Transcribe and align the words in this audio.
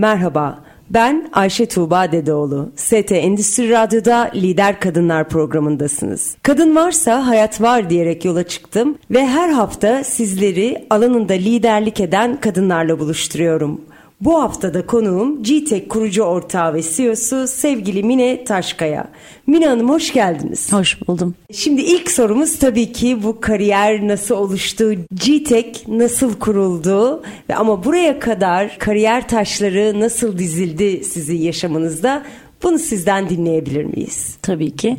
Merhaba, 0.00 0.58
ben 0.90 1.30
Ayşe 1.32 1.66
Tuğba 1.66 2.12
Dedeoğlu. 2.12 2.72
ST 2.76 3.12
Endüstri 3.12 3.70
Radyo'da 3.70 4.30
Lider 4.34 4.80
Kadınlar 4.80 5.28
programındasınız. 5.28 6.36
Kadın 6.42 6.76
varsa 6.76 7.26
hayat 7.26 7.60
var 7.60 7.90
diyerek 7.90 8.24
yola 8.24 8.42
çıktım 8.42 8.98
ve 9.10 9.26
her 9.26 9.48
hafta 9.48 10.04
sizleri 10.04 10.86
alanında 10.90 11.32
liderlik 11.32 12.00
eden 12.00 12.40
kadınlarla 12.40 12.98
buluşturuyorum. 12.98 13.80
Bu 14.20 14.42
haftada 14.42 14.86
konuğum 14.86 15.42
GTEK 15.42 15.90
kurucu 15.90 16.22
ortağı 16.22 16.74
ve 16.74 16.82
CEO'su 16.82 17.46
sevgili 17.46 18.02
Mine 18.02 18.44
Taşkaya. 18.44 19.08
Mine 19.46 19.66
Hanım 19.66 19.88
hoş 19.88 20.12
geldiniz. 20.12 20.72
Hoş 20.72 21.08
buldum. 21.08 21.34
Şimdi 21.52 21.80
ilk 21.80 22.10
sorumuz 22.10 22.58
tabii 22.58 22.92
ki 22.92 23.22
bu 23.22 23.40
kariyer 23.40 24.08
nasıl 24.08 24.34
oluştu? 24.34 24.92
GTEK 25.12 25.88
nasıl 25.88 26.38
kuruldu? 26.38 27.22
Ve 27.48 27.54
ama 27.56 27.84
buraya 27.84 28.18
kadar 28.18 28.78
kariyer 28.78 29.28
taşları 29.28 30.00
nasıl 30.00 30.38
dizildi 30.38 31.04
sizin 31.04 31.38
yaşamınızda? 31.38 32.22
Bunu 32.62 32.78
sizden 32.78 33.28
dinleyebilir 33.28 33.84
miyiz? 33.84 34.36
Tabii 34.42 34.70
ki. 34.70 34.96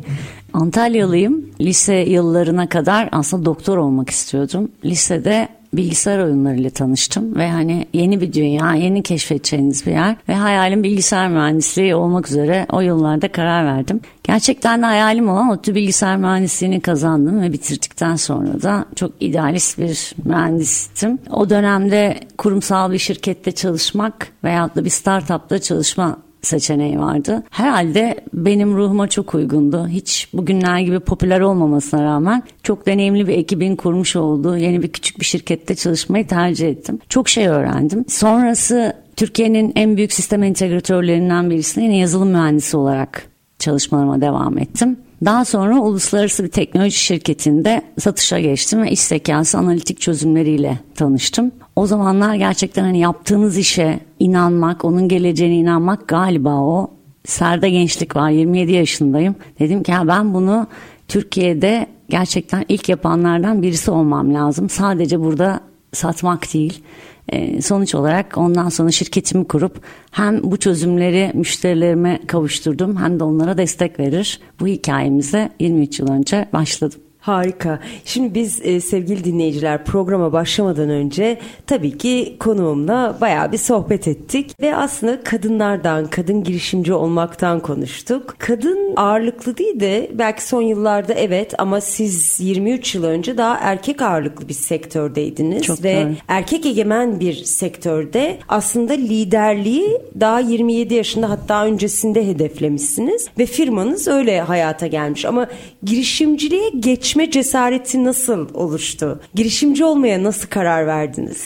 Antalyalıyım. 0.52 1.50
Lise 1.60 1.94
yıllarına 1.94 2.68
kadar 2.68 3.08
aslında 3.12 3.44
doktor 3.44 3.76
olmak 3.76 4.10
istiyordum. 4.10 4.68
Lisede 4.84 5.48
bilgisayar 5.74 6.18
oyunlarıyla 6.18 6.70
tanıştım 6.70 7.36
ve 7.36 7.50
hani 7.50 7.86
yeni 7.92 8.20
bir 8.20 8.32
dünya, 8.32 8.74
yeni 8.74 9.02
keşfedeceğiniz 9.02 9.86
bir 9.86 9.92
yer 9.92 10.16
ve 10.28 10.34
hayalim 10.34 10.82
bilgisayar 10.82 11.28
mühendisliği 11.28 11.94
olmak 11.94 12.28
üzere 12.28 12.66
o 12.72 12.80
yıllarda 12.80 13.32
karar 13.32 13.66
verdim. 13.66 14.00
Gerçekten 14.24 14.82
de 14.82 14.86
hayalim 14.86 15.28
olan 15.28 15.50
ODTÜ 15.50 15.74
bilgisayar 15.74 16.16
mühendisliğini 16.16 16.80
kazandım 16.80 17.42
ve 17.42 17.52
bitirdikten 17.52 18.16
sonra 18.16 18.62
da 18.62 18.84
çok 18.96 19.12
idealist 19.20 19.78
bir 19.78 20.14
mühendistim. 20.24 21.18
O 21.30 21.50
dönemde 21.50 22.20
kurumsal 22.38 22.92
bir 22.92 22.98
şirkette 22.98 23.52
çalışmak 23.52 24.28
veyahut 24.44 24.76
da 24.76 24.84
bir 24.84 24.90
startupta 24.90 25.58
çalışma 25.58 26.18
seçeneği 26.42 26.98
vardı. 26.98 27.42
Herhalde 27.50 28.20
benim 28.34 28.76
ruhuma 28.76 29.08
çok 29.08 29.34
uygundu. 29.34 29.88
Hiç 29.88 30.28
bugünler 30.32 30.78
gibi 30.80 31.00
popüler 31.00 31.40
olmamasına 31.40 32.04
rağmen 32.04 32.42
çok 32.62 32.86
deneyimli 32.86 33.28
bir 33.28 33.34
ekibin 33.34 33.76
kurmuş 33.76 34.16
olduğu 34.16 34.56
yeni 34.56 34.82
bir 34.82 34.92
küçük 34.92 35.20
bir 35.20 35.24
şirkette 35.24 35.74
çalışmayı 35.74 36.26
tercih 36.26 36.68
ettim. 36.68 36.98
Çok 37.08 37.28
şey 37.28 37.48
öğrendim. 37.48 38.04
Sonrası 38.08 38.92
Türkiye'nin 39.16 39.72
en 39.76 39.96
büyük 39.96 40.12
sistem 40.12 40.42
entegratörlerinden 40.42 41.50
birisine 41.50 41.84
yine 41.84 41.98
yazılım 41.98 42.28
mühendisi 42.28 42.76
olarak 42.76 43.26
çalışmalarıma 43.58 44.20
devam 44.20 44.58
ettim. 44.58 44.96
Daha 45.24 45.44
sonra 45.44 45.80
uluslararası 45.80 46.44
bir 46.44 46.48
teknoloji 46.48 46.98
şirketinde 46.98 47.82
satışa 47.98 48.40
geçtim 48.40 48.82
ve 48.82 48.90
iş 48.90 49.00
zekası 49.00 49.58
analitik 49.58 50.00
çözümleriyle 50.00 50.78
tanıştım. 50.94 51.52
O 51.76 51.86
zamanlar 51.86 52.34
gerçekten 52.34 52.82
hani 52.82 52.98
yaptığınız 52.98 53.58
işe 53.58 54.00
inanmak, 54.18 54.84
onun 54.84 55.08
geleceğine 55.08 55.56
inanmak 55.56 56.08
galiba 56.08 56.60
o. 56.60 56.90
Serde 57.24 57.70
gençlik 57.70 58.16
var 58.16 58.30
27 58.30 58.72
yaşındayım. 58.72 59.34
Dedim 59.58 59.82
ki 59.82 59.90
ya 59.90 60.08
ben 60.08 60.34
bunu 60.34 60.66
Türkiye'de 61.08 61.86
gerçekten 62.08 62.64
ilk 62.68 62.88
yapanlardan 62.88 63.62
birisi 63.62 63.90
olmam 63.90 64.34
lazım. 64.34 64.68
Sadece 64.68 65.20
burada 65.20 65.60
satmak 65.92 66.54
değil. 66.54 66.82
E, 67.28 67.62
sonuç 67.62 67.94
olarak 67.94 68.38
ondan 68.38 68.68
sonra 68.68 68.90
şirketimi 68.90 69.48
kurup 69.48 69.80
hem 70.10 70.42
bu 70.42 70.56
çözümleri 70.56 71.30
müşterilerime 71.34 72.20
kavuşturdum 72.26 72.96
hem 72.96 73.20
de 73.20 73.24
onlara 73.24 73.58
destek 73.58 73.98
verir. 73.98 74.40
Bu 74.60 74.66
hikayemize 74.66 75.50
23 75.60 76.00
yıl 76.00 76.08
önce 76.08 76.48
başladım. 76.52 77.00
Harika. 77.22 77.78
Şimdi 78.04 78.34
biz 78.34 78.60
e, 78.66 78.80
sevgili 78.80 79.24
dinleyiciler 79.24 79.84
programa 79.84 80.32
başlamadan 80.32 80.90
önce 80.90 81.38
tabii 81.66 81.98
ki 81.98 82.36
konuğumla 82.40 83.16
bayağı 83.20 83.52
bir 83.52 83.58
sohbet 83.58 84.08
ettik 84.08 84.60
ve 84.60 84.76
aslında 84.76 85.24
kadınlardan, 85.24 86.06
kadın 86.06 86.44
girişimci 86.44 86.92
olmaktan 86.92 87.60
konuştuk. 87.60 88.34
Kadın 88.38 88.92
ağırlıklı 88.96 89.56
değil 89.56 89.80
de 89.80 90.10
belki 90.14 90.46
son 90.46 90.62
yıllarda 90.62 91.14
evet 91.14 91.54
ama 91.58 91.80
siz 91.80 92.40
23 92.40 92.94
yıl 92.94 93.04
önce 93.04 93.38
daha 93.38 93.58
erkek 93.60 94.02
ağırlıklı 94.02 94.48
bir 94.48 94.54
sektördeydiniz 94.54 95.62
Çok 95.62 95.84
ve 95.84 96.04
doğru. 96.04 96.14
erkek 96.28 96.66
egemen 96.66 97.20
bir 97.20 97.34
sektörde 97.34 98.38
aslında 98.48 98.92
liderliği 98.92 99.98
daha 100.20 100.40
27 100.40 100.94
yaşında 100.94 101.30
hatta 101.30 101.64
öncesinde 101.64 102.26
hedeflemişsiniz 102.28 103.28
ve 103.38 103.46
firmanız 103.46 104.08
öyle 104.08 104.40
hayata 104.40 104.86
gelmiş 104.86 105.24
ama 105.24 105.46
girişimciliğe 105.82 106.70
geçme 107.12 107.30
cesareti 107.30 108.04
nasıl 108.04 108.48
oluştu? 108.54 109.20
Girişimci 109.34 109.84
olmaya 109.84 110.22
nasıl 110.22 110.48
karar 110.48 110.86
verdiniz? 110.86 111.44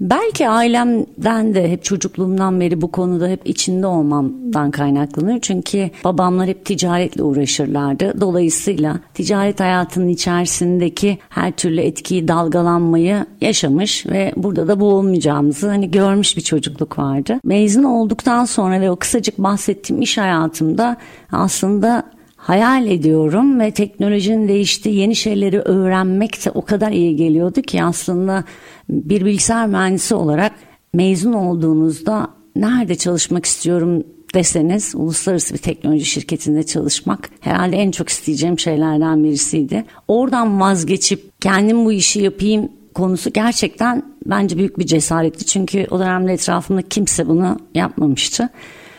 Belki 0.00 0.48
ailemden 0.48 1.54
de 1.54 1.70
hep 1.70 1.84
çocukluğumdan 1.84 2.60
beri 2.60 2.80
bu 2.80 2.92
konuda 2.92 3.28
hep 3.28 3.40
içinde 3.44 3.86
olmamdan 3.86 4.70
kaynaklanıyor. 4.70 5.38
Çünkü 5.42 5.90
babamlar 6.04 6.48
hep 6.48 6.64
ticaretle 6.64 7.22
uğraşırlardı. 7.22 8.20
Dolayısıyla 8.20 9.00
ticaret 9.14 9.60
hayatının 9.60 10.08
içerisindeki 10.08 11.18
her 11.28 11.52
türlü 11.52 11.80
etkiyi, 11.80 12.28
dalgalanmayı 12.28 13.26
yaşamış 13.40 14.06
ve 14.06 14.32
burada 14.36 14.68
da 14.68 14.80
boğulmayacağımızı 14.80 15.68
hani 15.68 15.90
görmüş 15.90 16.36
bir 16.36 16.42
çocukluk 16.42 16.98
vardı. 16.98 17.40
Mezun 17.44 17.84
olduktan 17.84 18.44
sonra 18.44 18.80
ve 18.80 18.90
o 18.90 18.96
kısacık 18.96 19.38
bahsettiğim 19.38 20.02
iş 20.02 20.18
hayatımda 20.18 20.96
aslında 21.32 22.17
hayal 22.48 22.86
ediyorum 22.86 23.60
ve 23.60 23.70
teknolojinin 23.70 24.48
değiştiği 24.48 24.94
yeni 24.94 25.16
şeyleri 25.16 25.60
öğrenmek 25.60 26.44
de 26.44 26.50
o 26.50 26.64
kadar 26.64 26.92
iyi 26.92 27.16
geliyordu 27.16 27.62
ki 27.62 27.82
aslında 27.82 28.44
bir 28.88 29.24
bilgisayar 29.24 29.66
mühendisi 29.66 30.14
olarak 30.14 30.52
mezun 30.94 31.32
olduğunuzda 31.32 32.28
nerede 32.56 32.94
çalışmak 32.94 33.44
istiyorum 33.44 34.04
deseniz 34.34 34.94
uluslararası 34.94 35.54
bir 35.54 35.58
teknoloji 35.58 36.04
şirketinde 36.04 36.62
çalışmak 36.62 37.30
herhalde 37.40 37.76
en 37.76 37.90
çok 37.90 38.08
isteyeceğim 38.08 38.58
şeylerden 38.58 39.24
birisiydi. 39.24 39.84
Oradan 40.08 40.60
vazgeçip 40.60 41.40
kendim 41.40 41.84
bu 41.84 41.92
işi 41.92 42.20
yapayım 42.20 42.68
konusu 42.94 43.32
gerçekten 43.32 44.02
bence 44.26 44.56
büyük 44.56 44.78
bir 44.78 44.86
cesaretti. 44.86 45.46
Çünkü 45.46 45.86
o 45.90 45.98
dönemde 45.98 46.32
etrafımda 46.32 46.82
kimse 46.82 47.28
bunu 47.28 47.58
yapmamıştı. 47.74 48.48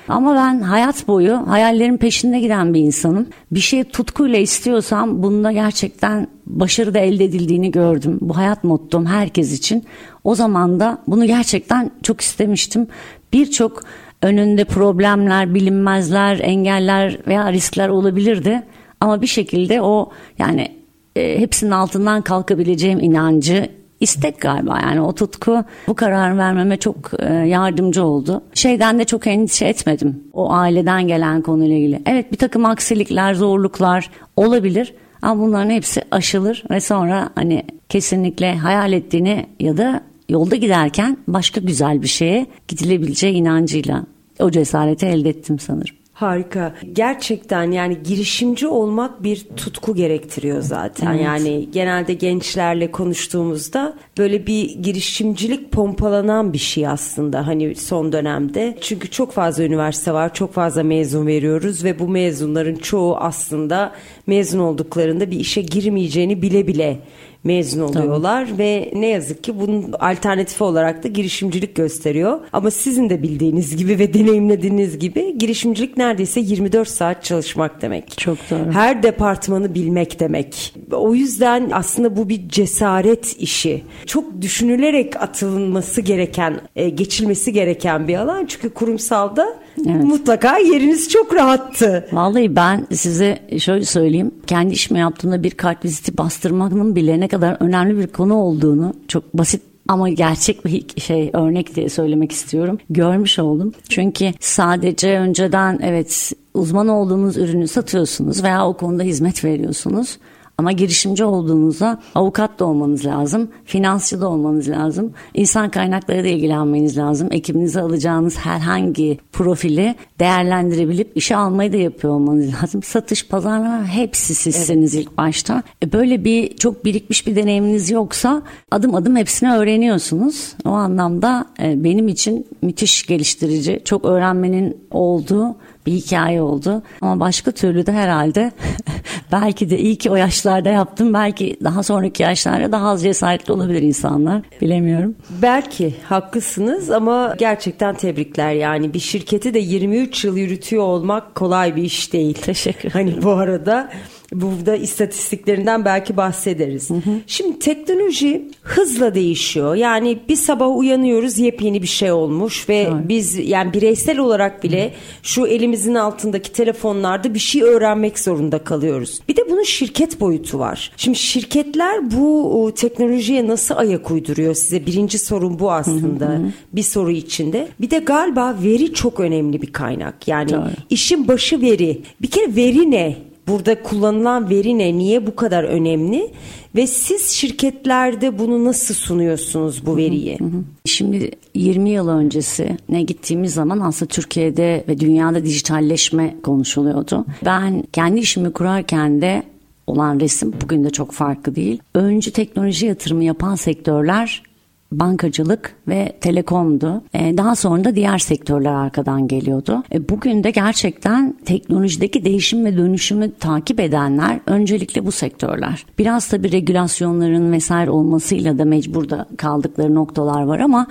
Ama 0.10 0.36
ben 0.36 0.62
hayat 0.62 1.08
boyu 1.08 1.48
hayallerin 1.48 1.98
peşinde 1.98 2.40
giden 2.40 2.74
bir 2.74 2.80
insanım. 2.80 3.28
Bir 3.52 3.60
şey 3.60 3.84
tutkuyla 3.84 4.40
istiyorsam 4.40 5.24
bunda 5.24 5.52
gerçekten 5.52 6.28
başarı 6.46 6.94
da 6.94 7.00
elde 7.00 7.26
edildiğini 7.26 7.72
gördüm. 7.72 8.18
Bu 8.22 8.38
hayat 8.38 8.64
mottom 8.64 9.06
herkes 9.06 9.54
için. 9.54 9.84
O 10.24 10.36
zaman 10.36 10.80
da 10.80 10.98
bunu 11.08 11.26
gerçekten 11.26 11.92
çok 12.04 12.22
istemiştim. 12.22 12.88
Birçok 13.34 13.84
önünde 14.22 14.66
problemler, 14.66 15.54
bilinmezler, 15.54 16.40
engeller 16.40 17.18
veya 17.28 17.54
riskler 17.54 17.90
olabilirdi. 17.90 18.64
Ama 19.00 19.22
bir 19.22 19.28
şekilde 19.28 19.82
o 19.82 20.10
yani 20.40 20.72
e, 21.16 21.40
hepsinin 21.40 21.72
altından 21.72 22.22
kalkabileceğim 22.22 23.00
inancı 23.00 23.70
istek 24.00 24.42
galiba 24.42 24.80
yani 24.82 25.02
o 25.02 25.16
tutku 25.16 25.64
bu 25.88 25.96
karar 25.96 26.38
vermeme 26.38 26.78
çok 26.78 27.12
e, 27.20 27.34
yardımcı 27.34 28.04
oldu. 28.04 28.42
Şeyden 28.54 29.00
de 29.00 29.04
çok 29.04 29.28
endişe 29.28 29.66
etmedim 29.66 30.24
o 30.34 30.54
aileden 30.54 31.08
gelen 31.08 31.42
konuyla 31.42 31.76
ilgili. 31.76 32.02
Evet 32.06 32.32
bir 32.32 32.38
takım 32.38 32.66
aksilikler, 32.66 33.34
zorluklar 33.34 34.10
olabilir 34.36 34.94
ama 35.22 35.42
bunların 35.42 35.70
hepsi 35.70 36.02
aşılır 36.12 36.64
ve 36.70 36.80
sonra 36.80 37.30
hani 37.36 37.64
kesinlikle 37.90 38.56
hayal 38.56 38.94
ettiğini 38.94 39.46
ya 39.60 39.78
da 39.78 40.02
yolda 40.30 40.56
giderken 40.56 41.18
başka 41.28 41.62
güzel 41.62 42.02
bir 42.02 42.08
şeye 42.08 42.46
gidilebileceği 42.68 43.34
inancıyla 43.34 44.04
o 44.40 44.52
cesareti 44.52 45.06
elde 45.06 45.30
ettim 45.30 45.60
sanırım. 45.60 45.99
Harika. 46.20 46.74
Gerçekten 46.94 47.72
yani 47.72 48.04
girişimci 48.04 48.68
olmak 48.68 49.24
bir 49.24 49.48
tutku 49.58 49.96
gerektiriyor 49.96 50.62
zaten. 50.62 51.14
Evet. 51.14 51.26
Yani 51.26 51.70
genelde 51.72 52.14
gençlerle 52.14 52.92
konuştuğumuzda 52.92 53.98
böyle 54.18 54.48
bir 54.48 54.76
girişimcilik 54.76 55.72
pompalanan 55.72 56.54
bir 56.54 56.58
şey 56.58 56.88
aslında 56.88 57.48
hani 57.48 57.76
son 57.76 58.12
dönemde. 58.12 58.78
Çünkü 58.82 59.10
çok 59.10 59.32
fazla 59.32 59.64
üniversite 59.64 60.12
var, 60.14 60.34
çok 60.34 60.54
fazla 60.54 60.84
mezun 60.84 61.28
veriyoruz 61.28 61.84
ve 61.84 62.00
bu 62.00 62.08
mezunların 62.08 62.76
çoğu 62.76 63.18
aslında 63.18 63.92
mezun 64.28 64.60
olduklarında 64.60 65.32
bir 65.32 65.40
işe 65.40 65.62
girmeyeceğini 65.62 66.42
bile 66.42 66.68
bile 66.68 67.00
mezun 67.44 67.82
oluyorlar 67.82 68.46
Tabii. 68.46 68.58
ve 68.58 68.92
ne 68.96 69.08
yazık 69.08 69.44
ki 69.44 69.60
bunun 69.60 69.92
alternatifi 70.00 70.64
olarak 70.64 71.04
da 71.04 71.08
girişimcilik 71.08 71.76
gösteriyor. 71.76 72.40
Ama 72.54 72.72
sizin 72.72 73.10
de 73.10 73.24
bildiğiniz 73.24 73.76
gibi 73.76 74.00
ve 74.00 74.14
deneyimlediğiniz 74.14 75.00
gibi 75.00 75.38
girişimcilik 75.38 75.98
neredeyse 75.98 76.40
24 76.40 76.88
saat 76.88 77.24
çalışmak 77.24 77.82
demek. 77.82 78.18
Çok 78.18 78.38
doğru. 78.50 78.72
Her 78.72 79.04
departmanı 79.04 79.76
bilmek 79.76 80.20
demek. 80.20 80.76
O 80.92 81.16
yüzden 81.16 81.70
aslında 81.74 82.18
bu 82.18 82.30
bir 82.30 82.50
cesaret 82.50 83.38
işi. 83.40 83.84
Çok 84.06 84.42
düşünülerek 84.42 85.16
atılması 85.16 86.02
gereken, 86.02 86.62
e, 86.76 86.90
geçilmesi 86.90 87.54
gereken 87.54 88.08
bir 88.08 88.16
alan. 88.16 88.46
Çünkü 88.46 88.70
kurumsalda 88.70 89.60
Evet. 89.86 90.04
Mutlaka 90.04 90.58
yeriniz 90.58 91.10
çok 91.10 91.36
rahattı. 91.36 92.08
Vallahi 92.12 92.56
ben 92.56 92.88
size 92.94 93.40
şöyle 93.60 93.86
söyleyeyim. 93.86 94.32
Kendi 94.48 94.74
işimi 94.74 95.00
yaptığımda 95.00 95.44
bir 95.44 95.52
kart 95.52 95.86
viziti 95.86 96.18
bastırmanın 96.18 96.96
bile 96.96 97.20
ne 97.20 97.28
kadar 97.28 97.58
önemli 97.60 97.98
bir 97.98 98.08
konu 98.08 98.36
olduğunu 98.36 98.94
çok 99.08 99.34
basit 99.34 99.62
ama 99.88 100.10
gerçek 100.10 100.66
bir 100.66 101.02
şey 101.02 101.30
örnek 101.34 101.76
diye 101.76 101.90
söylemek 101.90 102.32
istiyorum. 102.32 102.78
Görmüş 102.90 103.40
oldum. 103.40 103.74
Çünkü 103.90 104.34
sadece 104.40 105.20
önceden 105.20 105.80
evet 105.84 106.32
uzman 106.54 106.88
olduğunuz 106.88 107.38
ürünü 107.38 107.68
satıyorsunuz 107.68 108.44
veya 108.44 108.68
o 108.68 108.78
konuda 108.78 109.04
hizmet 109.04 109.46
veriyorsunuz. 109.46 110.18
Ama 110.60 110.72
girişimci 110.72 111.24
olduğunuzda 111.24 112.00
avukat 112.16 112.60
da 112.60 112.66
olmanız 112.66 113.06
lazım, 113.06 113.50
finansçı 113.66 114.22
da 114.22 114.30
olmanız 114.30 114.70
lazım, 114.70 115.14
insan 115.34 115.70
kaynakları 115.70 116.24
da 116.24 116.28
ilgilenmeniz 116.28 116.98
lazım. 116.98 117.28
Ekibinize 117.32 117.82
alacağınız 117.82 118.38
herhangi 118.38 119.20
profili 119.32 119.96
değerlendirebilip 120.20 121.12
işe 121.16 121.36
almayı 121.36 121.74
da 121.74 121.78
yapıyor 121.78 122.14
olmanız 122.14 122.54
lazım. 122.54 122.84
Satış, 122.84 123.28
pazarlama 123.28 123.86
hepsi 123.86 124.36
sizsiniz 124.36 124.96
evet. 124.96 125.06
ilk 125.06 125.18
başta. 125.18 125.64
E 125.84 125.92
böyle 125.94 126.24
bir 126.24 126.58
çok 126.58 126.86
birikmiş 126.86 127.28
bir 127.28 127.36
deneyiminiz 127.36 127.90
yoksa 127.90 128.42
adım 128.72 128.96
adım 128.96 129.16
hepsini 129.16 129.54
öğreniyorsunuz. 129.54 130.56
O 130.66 130.70
anlamda 130.70 131.46
e, 131.62 131.84
benim 131.84 132.08
için 132.08 132.48
müthiş 132.62 133.06
geliştirici, 133.06 133.82
çok 133.86 134.06
öğrenmenin 134.06 134.78
olduğu 134.92 135.56
bir 135.90 135.94
hikaye 135.94 136.42
oldu. 136.42 136.84
Ama 137.02 137.20
başka 137.20 137.52
türlü 137.52 137.86
de 137.86 137.92
herhalde 137.92 138.52
belki 139.32 139.70
de 139.70 139.80
iyi 139.80 139.96
ki 139.96 140.10
o 140.12 140.16
yaşlarda 140.16 140.70
yaptım. 140.70 141.14
Belki 141.14 141.58
daha 141.64 141.84
sonraki 141.84 142.24
yaşlarda 142.24 142.72
daha 142.72 142.90
az 142.90 143.04
cesaretli 143.04 143.52
olabilir 143.52 143.82
insanlar. 143.82 144.42
Bilemiyorum. 144.62 145.16
Belki 145.42 145.96
haklısınız 146.04 146.92
ama 146.92 147.36
gerçekten 147.38 147.96
tebrikler. 147.96 148.54
Yani 148.54 148.94
bir 148.94 149.00
şirketi 149.00 149.54
de 149.54 149.60
23 149.60 150.26
yıl 150.26 150.38
yürütüyor 150.38 150.84
olmak 150.84 151.36
kolay 151.36 151.76
bir 151.76 151.84
iş 151.84 152.14
değil. 152.14 152.34
Teşekkür 152.34 152.90
Hani 152.90 153.24
bu 153.24 153.32
arada 153.32 153.90
Burada 154.34 154.76
istatistiklerinden 154.76 155.86
belki 155.86 156.18
bahsederiz. 156.18 156.90
Hı 156.90 156.94
hı. 156.94 157.12
Şimdi 157.28 157.60
teknoloji 157.60 158.48
hızla 158.62 159.16
değişiyor. 159.16 159.76
Yani 159.76 160.20
bir 160.30 160.36
sabah 160.36 160.78
uyanıyoruz 160.78 161.38
yepyeni 161.40 161.82
bir 161.82 161.88
şey 161.88 162.12
olmuş 162.12 162.70
ve 162.70 162.88
Doğru. 162.92 163.10
biz 163.10 163.50
yani 163.50 163.74
bireysel 163.74 164.20
olarak 164.20 164.64
bile 164.64 164.88
hı. 164.88 164.92
şu 165.24 165.48
elimizin 165.48 165.96
altındaki 165.96 166.52
telefonlarda 166.52 167.34
bir 167.34 167.40
şey 167.40 167.62
öğrenmek 167.62 168.20
zorunda 168.20 168.64
kalıyoruz. 168.64 169.20
Bir 169.30 169.36
de 169.36 169.42
bunun 169.50 169.64
şirket 169.64 170.20
boyutu 170.20 170.60
var. 170.60 170.92
Şimdi 170.98 171.18
şirketler 171.18 172.12
bu 172.12 172.72
teknolojiye 172.76 173.48
nasıl 173.48 173.76
ayak 173.76 174.12
uyduruyor 174.12 174.54
size? 174.54 174.86
Birinci 174.86 175.20
sorun 175.20 175.60
bu 175.60 175.72
aslında. 175.72 176.26
Hı 176.26 176.34
hı. 176.34 176.52
Bir 176.74 176.84
soru 176.84 177.12
içinde. 177.12 177.68
Bir 177.82 177.90
de 177.90 178.00
galiba 178.00 178.56
veri 178.64 178.94
çok 178.94 179.20
önemli 179.20 179.62
bir 179.62 179.74
kaynak. 179.74 180.28
Yani 180.28 180.52
Doğru. 180.52 180.70
işin 180.90 181.28
başı 181.28 181.62
veri. 181.62 182.02
Bir 182.22 182.28
kere 182.28 182.56
veri 182.56 182.92
ne? 182.92 183.30
Burada 183.50 183.84
kullanılan 183.84 184.50
veri 184.50 184.78
ne? 184.78 184.98
Niye 184.98 185.28
bu 185.28 185.36
kadar 185.36 185.64
önemli? 185.64 186.32
Ve 186.76 186.88
siz 186.88 187.30
şirketlerde 187.30 188.40
bunu 188.40 188.66
nasıl 188.66 188.94
sunuyorsunuz 188.94 189.86
bu 189.86 189.98
veriyi? 189.98 190.38
Şimdi 190.86 191.32
20 191.56 191.90
yıl 191.90 192.08
öncesi 192.08 192.78
ne 192.90 193.02
gittiğimiz 193.02 193.54
zaman 193.54 193.80
aslında 193.80 194.10
Türkiye'de 194.10 194.84
ve 194.88 195.00
dünyada 195.00 195.46
dijitalleşme 195.46 196.36
konuşuluyordu. 196.44 197.26
Ben 197.46 197.84
kendi 197.94 198.20
işimi 198.20 198.54
kurarken 198.54 199.22
de 199.22 199.44
olan 199.88 200.20
resim 200.20 200.54
bugün 200.62 200.84
de 200.84 200.90
çok 200.90 201.12
farklı 201.12 201.56
değil. 201.56 201.80
Öncü 201.94 202.32
teknoloji 202.32 202.86
yatırımı 202.86 203.24
yapan 203.24 203.56
sektörler 203.56 204.44
bankacılık 204.92 205.76
ve 205.88 206.18
telekomdu. 206.22 207.02
E, 207.14 207.38
daha 207.38 207.56
sonra 207.56 207.84
da 207.84 207.96
diğer 207.96 208.18
sektörler 208.18 208.74
arkadan 208.74 209.28
geliyordu. 209.28 209.84
E, 209.94 210.10
bugün 210.10 210.44
de 210.44 210.52
gerçekten 210.52 211.36
teknolojideki 211.46 212.26
değişim 212.26 212.66
ve 212.66 212.78
dönüşümü 212.78 213.32
takip 213.32 213.80
edenler 213.80 214.40
öncelikle 214.46 215.06
bu 215.06 215.12
sektörler. 215.12 215.86
Biraz 215.98 216.28
tabii 216.28 216.52
regülasyonların 216.52 217.52
vesaire 217.52 217.92
olmasıyla 217.92 218.58
da 218.58 218.66
mecburda 218.66 219.26
kaldıkları 219.38 219.96
noktalar 219.96 220.44
var 220.44 220.60
ama 220.60 220.88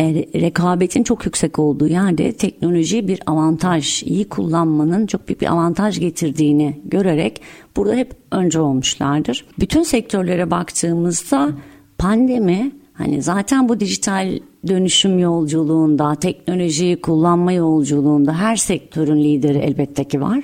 e, 0.00 0.14
rekabetin 0.34 1.02
çok 1.02 1.24
yüksek 1.24 1.58
olduğu 1.58 1.86
yerde 1.86 2.32
teknoloji 2.32 3.08
bir 3.08 3.20
avantaj, 3.26 4.02
iyi 4.02 4.28
kullanmanın 4.28 5.06
çok 5.06 5.28
büyük 5.28 5.40
bir 5.40 5.52
avantaj 5.52 6.00
getirdiğini 6.00 6.80
görerek 6.84 7.40
burada 7.76 7.94
hep 7.94 8.12
önce 8.30 8.60
olmuşlardır. 8.60 9.44
Bütün 9.58 9.82
sektörlere 9.82 10.50
baktığımızda 10.50 11.50
pandemi 11.98 12.72
Hani 13.02 13.22
zaten 13.22 13.68
bu 13.68 13.80
dijital 13.80 14.38
dönüşüm 14.68 15.18
yolculuğunda, 15.18 16.14
teknolojiyi 16.14 17.00
kullanma 17.00 17.52
yolculuğunda 17.52 18.34
her 18.34 18.56
sektörün 18.56 19.24
lideri 19.24 19.58
elbette 19.58 20.04
ki 20.04 20.20
var. 20.20 20.40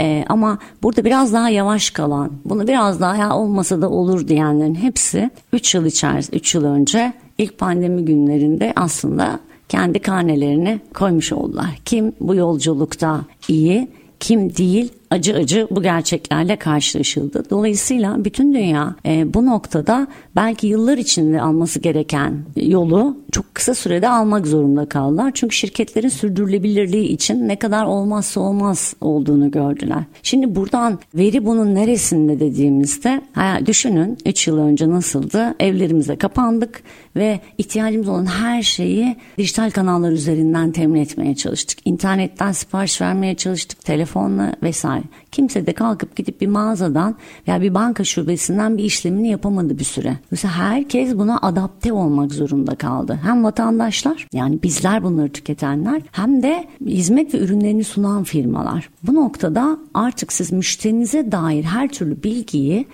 Ee, 0.00 0.24
ama 0.28 0.58
burada 0.82 1.04
biraz 1.04 1.32
daha 1.32 1.48
yavaş 1.48 1.90
kalan, 1.90 2.30
bunu 2.44 2.68
biraz 2.68 3.00
daha 3.00 3.16
ya 3.16 3.36
olmasa 3.36 3.82
da 3.82 3.90
olur 3.90 4.28
diyenlerin 4.28 4.74
hepsi 4.74 5.30
3 5.52 5.74
yıl 5.74 5.86
içerisinde, 5.86 6.36
3 6.36 6.54
yıl 6.54 6.64
önce 6.64 7.12
ilk 7.38 7.58
pandemi 7.58 8.04
günlerinde 8.04 8.72
aslında 8.76 9.40
kendi 9.68 9.98
karnelerini 9.98 10.80
koymuş 10.94 11.32
oldular. 11.32 11.78
Kim 11.84 12.12
bu 12.20 12.34
yolculukta 12.34 13.20
iyi, 13.48 13.88
kim 14.20 14.56
değil 14.56 14.92
acı 15.12 15.34
acı 15.34 15.68
bu 15.70 15.82
gerçeklerle 15.82 16.56
karşılaşıldı. 16.56 17.44
Dolayısıyla 17.50 18.24
bütün 18.24 18.54
dünya 18.54 18.96
e, 19.06 19.34
bu 19.34 19.46
noktada 19.46 20.06
belki 20.36 20.66
yıllar 20.66 20.98
içinde 20.98 21.40
alması 21.40 21.78
gereken 21.80 22.44
yolu 22.56 23.16
çok 23.32 23.54
kısa 23.54 23.74
sürede 23.74 24.08
almak 24.08 24.46
zorunda 24.46 24.86
kaldılar. 24.86 25.30
Çünkü 25.34 25.56
şirketlerin 25.56 26.08
sürdürülebilirliği 26.08 27.08
için 27.08 27.48
ne 27.48 27.56
kadar 27.56 27.84
olmazsa 27.84 28.40
olmaz 28.40 28.94
olduğunu 29.00 29.50
gördüler. 29.50 30.04
Şimdi 30.22 30.54
buradan 30.54 30.98
veri 31.14 31.46
bunun 31.46 31.74
neresinde 31.74 32.40
dediğimizde 32.40 33.20
düşünün 33.66 34.18
3 34.26 34.48
yıl 34.48 34.58
önce 34.58 34.90
nasıldı? 34.90 35.54
Evlerimize 35.60 36.16
kapandık 36.16 36.82
ve 37.16 37.40
ihtiyacımız 37.58 38.08
olan 38.08 38.26
her 38.26 38.62
şeyi 38.62 39.16
dijital 39.38 39.70
kanallar 39.70 40.10
üzerinden 40.10 40.72
temin 40.72 41.00
etmeye 41.00 41.34
çalıştık. 41.34 41.78
İnternetten 41.84 42.52
sipariş 42.52 43.00
vermeye 43.00 43.34
çalıştık, 43.34 43.84
telefonla 43.84 44.54
vesaire. 44.62 45.01
Kimse 45.32 45.66
de 45.66 45.72
kalkıp 45.72 46.16
gidip 46.16 46.40
bir 46.40 46.46
mağazadan 46.46 47.14
veya 47.48 47.62
bir 47.62 47.74
banka 47.74 48.04
şubesinden 48.04 48.78
bir 48.78 48.84
işlemini 48.84 49.28
yapamadı 49.28 49.78
bir 49.78 49.84
süre. 49.84 50.18
Mesela 50.30 50.54
herkes 50.54 51.16
buna 51.16 51.38
adapte 51.38 51.92
olmak 51.92 52.32
zorunda 52.32 52.74
kaldı. 52.74 53.18
Hem 53.22 53.44
vatandaşlar 53.44 54.26
yani 54.32 54.62
bizler 54.62 55.02
bunları 55.02 55.28
tüketenler 55.28 56.02
hem 56.12 56.42
de 56.42 56.64
hizmet 56.86 57.34
ve 57.34 57.38
ürünlerini 57.38 57.84
sunan 57.84 58.24
firmalar. 58.24 58.88
Bu 59.02 59.14
noktada 59.14 59.78
artık 59.94 60.32
siz 60.32 60.52
müşterinize 60.52 61.32
dair 61.32 61.62
her 61.64 61.88
türlü 61.88 62.22
bilgiyi 62.22 62.86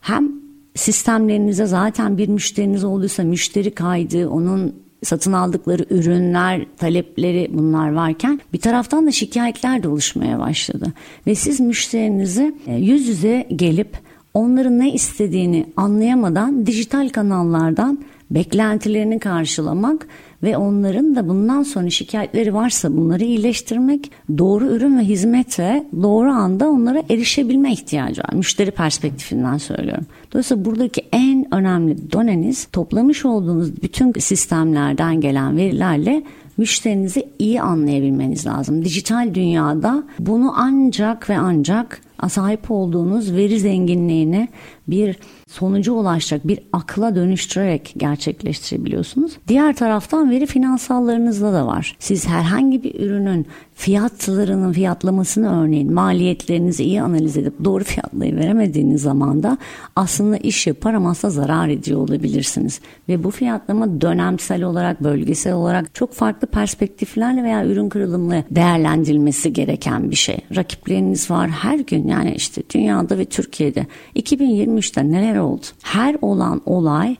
hem 0.00 0.32
sistemlerinize 0.74 1.66
zaten 1.66 2.18
bir 2.18 2.28
müşteriniz 2.28 2.84
olduysa 2.84 3.22
müşteri 3.22 3.70
kaydı, 3.70 4.28
onun 4.28 4.81
satın 5.02 5.32
aldıkları 5.32 5.86
ürünler, 5.90 6.66
talepleri 6.78 7.50
bunlar 7.52 7.92
varken 7.92 8.40
bir 8.52 8.60
taraftan 8.60 9.06
da 9.06 9.10
şikayetler 9.10 9.82
de 9.82 9.88
oluşmaya 9.88 10.38
başladı. 10.38 10.92
Ve 11.26 11.34
siz 11.34 11.60
müşterinizi 11.60 12.54
e, 12.66 12.74
yüz 12.74 13.08
yüze 13.08 13.46
gelip 13.56 13.98
onların 14.34 14.78
ne 14.78 14.92
istediğini 14.92 15.66
anlayamadan 15.76 16.66
dijital 16.66 17.08
kanallardan 17.08 18.04
beklentilerini 18.30 19.18
karşılamak 19.18 20.06
ve 20.42 20.56
onların 20.56 21.16
da 21.16 21.28
bundan 21.28 21.62
sonra 21.62 21.90
şikayetleri 21.90 22.54
varsa 22.54 22.96
bunları 22.96 23.24
iyileştirmek, 23.24 24.10
doğru 24.38 24.66
ürün 24.66 24.98
ve 24.98 25.02
hizmete 25.02 25.84
doğru 26.02 26.30
anda 26.30 26.68
onlara 26.68 27.02
erişebilme 27.10 27.72
ihtiyacı 27.72 28.20
var. 28.20 28.32
Müşteri 28.32 28.70
perspektifinden 28.70 29.58
söylüyorum. 29.58 30.06
Dolayısıyla 30.32 30.64
buradaki 30.64 31.02
en 31.12 31.54
önemli 31.54 32.12
doneniz 32.12 32.64
toplamış 32.64 33.24
olduğunuz 33.24 33.82
bütün 33.82 34.12
sistemlerden 34.12 35.20
gelen 35.20 35.56
verilerle 35.56 36.22
müşterinizi 36.56 37.28
iyi 37.38 37.62
anlayabilmeniz 37.62 38.46
lazım. 38.46 38.84
Dijital 38.84 39.34
dünyada 39.34 40.02
bunu 40.18 40.52
ancak 40.56 41.30
ve 41.30 41.38
ancak 41.38 42.00
sahip 42.28 42.70
olduğunuz 42.70 43.32
veri 43.32 43.60
zenginliğine 43.60 44.48
bir 44.88 45.16
sonuca 45.52 45.92
ulaşacak 45.92 46.48
bir 46.48 46.58
akla 46.72 47.14
dönüştürerek 47.14 47.94
gerçekleştirebiliyorsunuz. 47.96 49.32
Diğer 49.48 49.76
taraftan 49.76 50.30
veri 50.30 50.46
finansallarınızda 50.46 51.52
da 51.52 51.66
var. 51.66 51.96
Siz 51.98 52.28
herhangi 52.28 52.82
bir 52.82 53.00
ürünün 53.00 53.46
fiyatlarının 53.74 54.72
fiyatlamasını 54.72 55.62
örneğin 55.62 55.92
maliyetlerinizi 55.92 56.84
iyi 56.84 57.02
analiz 57.02 57.36
edip 57.36 57.64
doğru 57.64 57.84
fiyatlayı 57.84 58.36
veremediğiniz 58.36 59.02
zaman 59.02 59.42
da 59.42 59.58
aslında 59.96 60.36
iş 60.36 60.66
yapar 60.66 60.94
ama 60.94 61.10
aslında 61.10 61.34
zarar 61.34 61.68
ediyor 61.68 62.00
olabilirsiniz. 62.00 62.80
Ve 63.08 63.24
bu 63.24 63.30
fiyatlama 63.30 64.00
dönemsel 64.00 64.62
olarak, 64.62 65.02
bölgesel 65.04 65.52
olarak 65.52 65.94
çok 65.94 66.12
farklı 66.12 66.46
perspektiflerle 66.46 67.42
veya 67.42 67.66
ürün 67.66 67.88
kırılımlı 67.88 68.44
değerlendirilmesi 68.50 69.52
gereken 69.52 70.10
bir 70.10 70.16
şey. 70.16 70.38
Rakipleriniz 70.56 71.30
var 71.30 71.50
her 71.50 71.78
gün 71.78 72.08
yani 72.08 72.34
işte 72.34 72.62
dünyada 72.74 73.18
ve 73.18 73.24
Türkiye'de 73.24 73.86
2023'te 74.16 75.10
neler 75.10 75.41
oldu? 75.42 75.66
Her 75.82 76.16
olan 76.22 76.62
olay 76.66 77.16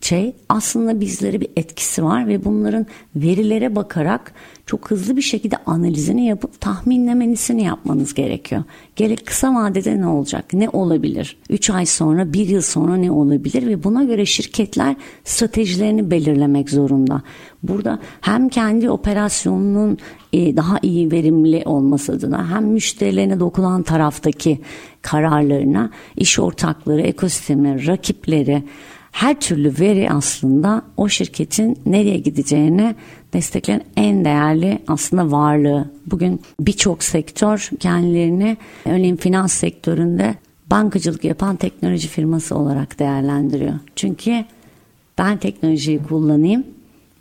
şey 0.00 0.32
aslında 0.48 1.00
bizlere 1.00 1.40
bir 1.40 1.48
etkisi 1.56 2.04
var 2.04 2.28
ve 2.28 2.44
bunların 2.44 2.86
verilere 3.16 3.76
bakarak 3.76 4.32
çok 4.66 4.90
hızlı 4.90 5.16
bir 5.16 5.22
şekilde 5.22 5.56
analizini 5.66 6.26
yapıp 6.26 6.60
tahminlemesini 6.60 7.62
yapmanız 7.62 8.14
gerekiyor. 8.14 8.62
Gerek 8.96 9.26
kısa 9.26 9.54
vadede 9.54 10.00
ne 10.00 10.06
olacak, 10.06 10.44
ne 10.52 10.68
olabilir, 10.68 11.36
3 11.50 11.70
ay 11.70 11.86
sonra, 11.86 12.32
1 12.32 12.48
yıl 12.48 12.62
sonra 12.62 12.96
ne 12.96 13.10
olabilir 13.10 13.66
ve 13.66 13.84
buna 13.84 14.04
göre 14.04 14.26
şirketler 14.26 14.96
stratejilerini 15.24 16.10
belirlemek 16.10 16.70
zorunda. 16.70 17.22
Burada 17.62 17.98
hem 18.20 18.48
kendi 18.48 18.90
operasyonunun 18.90 19.98
e, 20.32 20.56
daha 20.56 20.78
iyi 20.82 21.12
verimli 21.12 21.62
olması 21.64 22.12
adına 22.12 22.50
hem 22.50 22.64
müşterilerine 22.64 23.40
dokunan 23.40 23.82
taraftaki 23.82 24.60
kararlarına, 25.02 25.90
iş 26.16 26.38
ortakları, 26.38 27.00
ekosistemi, 27.00 27.86
rakipleri, 27.86 28.62
her 29.12 29.40
türlü 29.40 29.74
veri 29.80 30.10
aslında 30.10 30.82
o 30.96 31.08
şirketin 31.08 31.78
nereye 31.86 32.18
gideceğini 32.18 32.94
destekleyen 33.32 33.82
en 33.96 34.24
değerli 34.24 34.78
aslında 34.88 35.30
varlığı. 35.30 35.90
Bugün 36.06 36.40
birçok 36.60 37.02
sektör 37.02 37.70
kendilerini 37.80 38.56
örneğin 38.84 39.16
finans 39.16 39.52
sektöründe 39.52 40.34
bankacılık 40.70 41.24
yapan 41.24 41.56
teknoloji 41.56 42.08
firması 42.08 42.56
olarak 42.56 42.98
değerlendiriyor. 42.98 43.74
Çünkü 43.96 44.44
ben 45.18 45.36
teknolojiyi 45.36 46.02
kullanayım, 46.02 46.64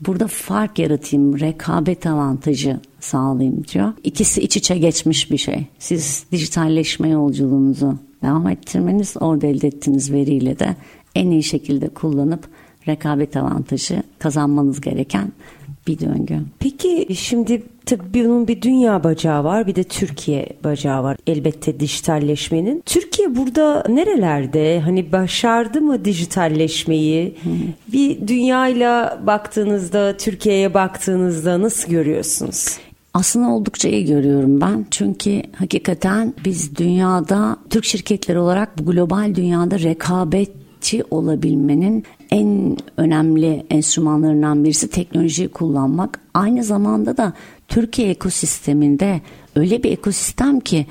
burada 0.01 0.27
fark 0.27 0.79
yaratayım, 0.79 1.39
rekabet 1.39 2.05
avantajı 2.05 2.79
sağlayayım 2.99 3.63
diyor. 3.73 3.93
İkisi 4.03 4.41
iç 4.41 4.57
içe 4.57 4.77
geçmiş 4.77 5.31
bir 5.31 5.37
şey. 5.37 5.65
Siz 5.79 6.25
dijitalleşme 6.31 7.09
yolculuğunuzu 7.09 7.97
devam 8.23 8.47
ettirmeniz, 8.47 9.15
orada 9.19 9.47
elde 9.47 9.67
ettiğiniz 9.67 10.11
veriyle 10.11 10.59
de 10.59 10.75
en 11.19 11.31
iyi 11.31 11.43
şekilde 11.43 11.89
kullanıp 11.89 12.47
rekabet 12.87 13.37
avantajı 13.37 14.03
kazanmanız 14.19 14.81
gereken 14.81 15.31
bir 15.87 15.99
döngü. 15.99 16.39
Peki 16.59 17.15
şimdi 17.15 17.63
tabii 17.85 18.13
bunun 18.13 18.47
bir 18.47 18.61
dünya 18.61 19.03
bacağı 19.03 19.43
var 19.43 19.67
bir 19.67 19.75
de 19.75 19.83
Türkiye 19.83 20.49
bacağı 20.63 21.03
var 21.03 21.17
elbette 21.27 21.79
dijitalleşmenin. 21.79 22.83
Türkiye 22.85 23.35
burada 23.35 23.83
nerelerde 23.89 24.79
hani 24.79 25.11
başardı 25.11 25.81
mı 25.81 26.05
dijitalleşmeyi? 26.05 27.35
Hı. 27.43 27.49
Bir 27.93 28.27
dünyayla 28.27 29.19
baktığınızda 29.27 30.17
Türkiye'ye 30.17 30.73
baktığınızda 30.73 31.61
nasıl 31.61 31.89
görüyorsunuz? 31.89 32.77
Aslında 33.13 33.49
oldukça 33.49 33.89
iyi 33.89 34.05
görüyorum 34.05 34.61
ben. 34.61 34.85
Çünkü 34.91 35.43
hakikaten 35.55 36.33
biz 36.45 36.75
dünyada 36.75 37.57
Türk 37.69 37.85
şirketleri 37.85 38.39
olarak 38.39 38.77
bu 38.77 38.91
global 38.91 39.35
dünyada 39.35 39.79
rekabet 39.79 40.51
gerçekçi 40.79 41.03
olabilmenin 41.11 42.03
en 42.31 42.77
önemli 42.97 43.65
enstrümanlarından 43.69 44.63
birisi 44.63 44.89
teknolojiyi 44.89 45.49
kullanmak. 45.49 46.19
Aynı 46.33 46.63
zamanda 46.63 47.17
da 47.17 47.33
Türkiye 47.67 48.09
ekosisteminde 48.09 49.21
öyle 49.55 49.83
bir 49.83 49.91
ekosistem 49.91 50.59
ki 50.59 50.85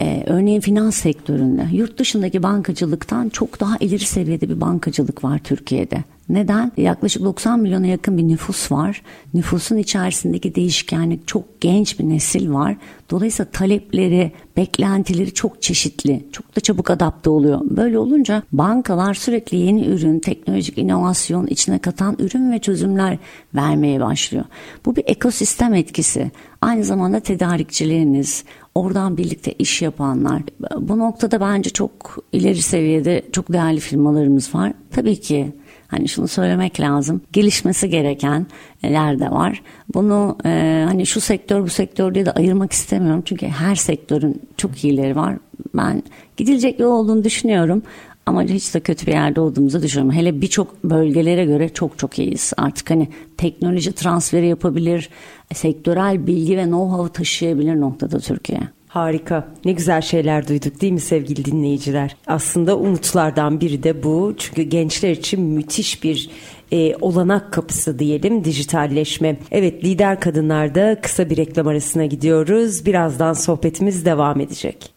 e, 0.00 0.24
örneğin 0.26 0.60
finans 0.60 0.96
sektöründe 0.96 1.68
yurt 1.72 1.98
dışındaki 1.98 2.42
bankacılıktan 2.42 3.28
çok 3.28 3.60
daha 3.60 3.76
ileri 3.76 4.04
seviyede 4.04 4.48
bir 4.48 4.60
bankacılık 4.60 5.24
var 5.24 5.38
Türkiye'de. 5.44 6.04
Neden? 6.28 6.72
Yaklaşık 6.76 7.22
90 7.22 7.60
milyona 7.60 7.86
yakın 7.86 8.18
bir 8.18 8.28
nüfus 8.28 8.72
var. 8.72 9.02
Nüfusun 9.34 9.76
içerisindeki 9.76 10.54
değişkenlik 10.54 11.28
çok 11.28 11.60
genç 11.60 11.98
bir 11.98 12.08
nesil 12.08 12.50
var. 12.50 12.76
Dolayısıyla 13.10 13.50
talepleri, 13.50 14.32
beklentileri 14.56 15.34
çok 15.34 15.62
çeşitli. 15.62 16.26
Çok 16.32 16.56
da 16.56 16.60
çabuk 16.60 16.90
adapte 16.90 17.30
oluyor. 17.30 17.60
Böyle 17.64 17.98
olunca 17.98 18.42
bankalar 18.52 19.14
sürekli 19.14 19.56
yeni 19.56 19.86
ürün, 19.86 20.18
teknolojik 20.18 20.78
inovasyon 20.78 21.46
içine 21.46 21.78
katan 21.78 22.16
ürün 22.18 22.52
ve 22.52 22.58
çözümler 22.58 23.18
vermeye 23.54 24.00
başlıyor. 24.00 24.44
Bu 24.86 24.96
bir 24.96 25.04
ekosistem 25.06 25.74
etkisi. 25.74 26.30
Aynı 26.66 26.84
zamanda 26.84 27.20
tedarikçileriniz, 27.20 28.44
oradan 28.74 29.16
birlikte 29.16 29.52
iş 29.52 29.82
yapanlar. 29.82 30.42
Bu 30.78 30.98
noktada 30.98 31.40
bence 31.40 31.70
çok 31.70 32.18
ileri 32.32 32.62
seviyede 32.62 33.22
çok 33.32 33.52
değerli 33.52 33.80
firmalarımız 33.80 34.54
var. 34.54 34.72
Tabii 34.90 35.20
ki 35.20 35.52
Hani 35.88 36.08
şunu 36.08 36.28
söylemek 36.28 36.80
lazım. 36.80 37.20
Gelişmesi 37.32 37.90
gerekenler 37.90 39.20
de 39.20 39.30
var. 39.30 39.62
Bunu 39.94 40.38
e, 40.44 40.84
hani 40.88 41.06
şu 41.06 41.20
sektör 41.20 41.62
bu 41.62 41.68
sektör 41.68 42.14
diye 42.14 42.26
de 42.26 42.32
ayırmak 42.32 42.72
istemiyorum. 42.72 43.22
Çünkü 43.24 43.46
her 43.46 43.74
sektörün 43.74 44.42
çok 44.56 44.84
iyileri 44.84 45.16
var. 45.16 45.34
Ben 45.74 46.02
gidilecek 46.36 46.80
yol 46.80 46.90
olduğunu 46.90 47.24
düşünüyorum. 47.24 47.82
Ama 48.26 48.42
hiç 48.42 48.74
de 48.74 48.80
kötü 48.80 49.06
bir 49.06 49.12
yerde 49.12 49.40
olduğumuzu 49.40 49.82
düşünüyorum. 49.82 50.16
Hele 50.16 50.40
birçok 50.40 50.84
bölgelere 50.84 51.44
göre 51.44 51.68
çok 51.68 51.98
çok 51.98 52.18
iyiyiz. 52.18 52.52
Artık 52.56 52.90
hani 52.90 53.08
teknoloji 53.36 53.92
transferi 53.92 54.46
yapabilir, 54.46 55.10
sektörel 55.54 56.26
bilgi 56.26 56.56
ve 56.56 56.62
know-how 56.62 57.12
taşıyabilir 57.12 57.80
noktada 57.80 58.18
Türkiye. 58.18 58.60
Harika. 58.88 59.48
Ne 59.64 59.72
güzel 59.72 60.02
şeyler 60.02 60.48
duyduk 60.48 60.80
değil 60.80 60.92
mi 60.92 61.00
sevgili 61.00 61.44
dinleyiciler? 61.44 62.16
Aslında 62.26 62.78
umutlardan 62.78 63.60
biri 63.60 63.82
de 63.82 64.02
bu. 64.02 64.34
Çünkü 64.38 64.62
gençler 64.62 65.10
için 65.10 65.40
müthiş 65.40 66.04
bir 66.04 66.30
e, 66.72 66.96
olanak 66.96 67.52
kapısı 67.52 67.98
diyelim 67.98 68.44
dijitalleşme. 68.44 69.36
Evet 69.50 69.84
lider 69.84 70.20
kadınlarda 70.20 71.00
kısa 71.02 71.30
bir 71.30 71.36
reklam 71.36 71.66
arasına 71.66 72.06
gidiyoruz. 72.06 72.86
Birazdan 72.86 73.32
sohbetimiz 73.32 74.04
devam 74.04 74.40
edecek. 74.40 74.90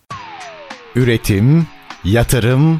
Üretim, 0.96 1.68
yatırım, 2.04 2.80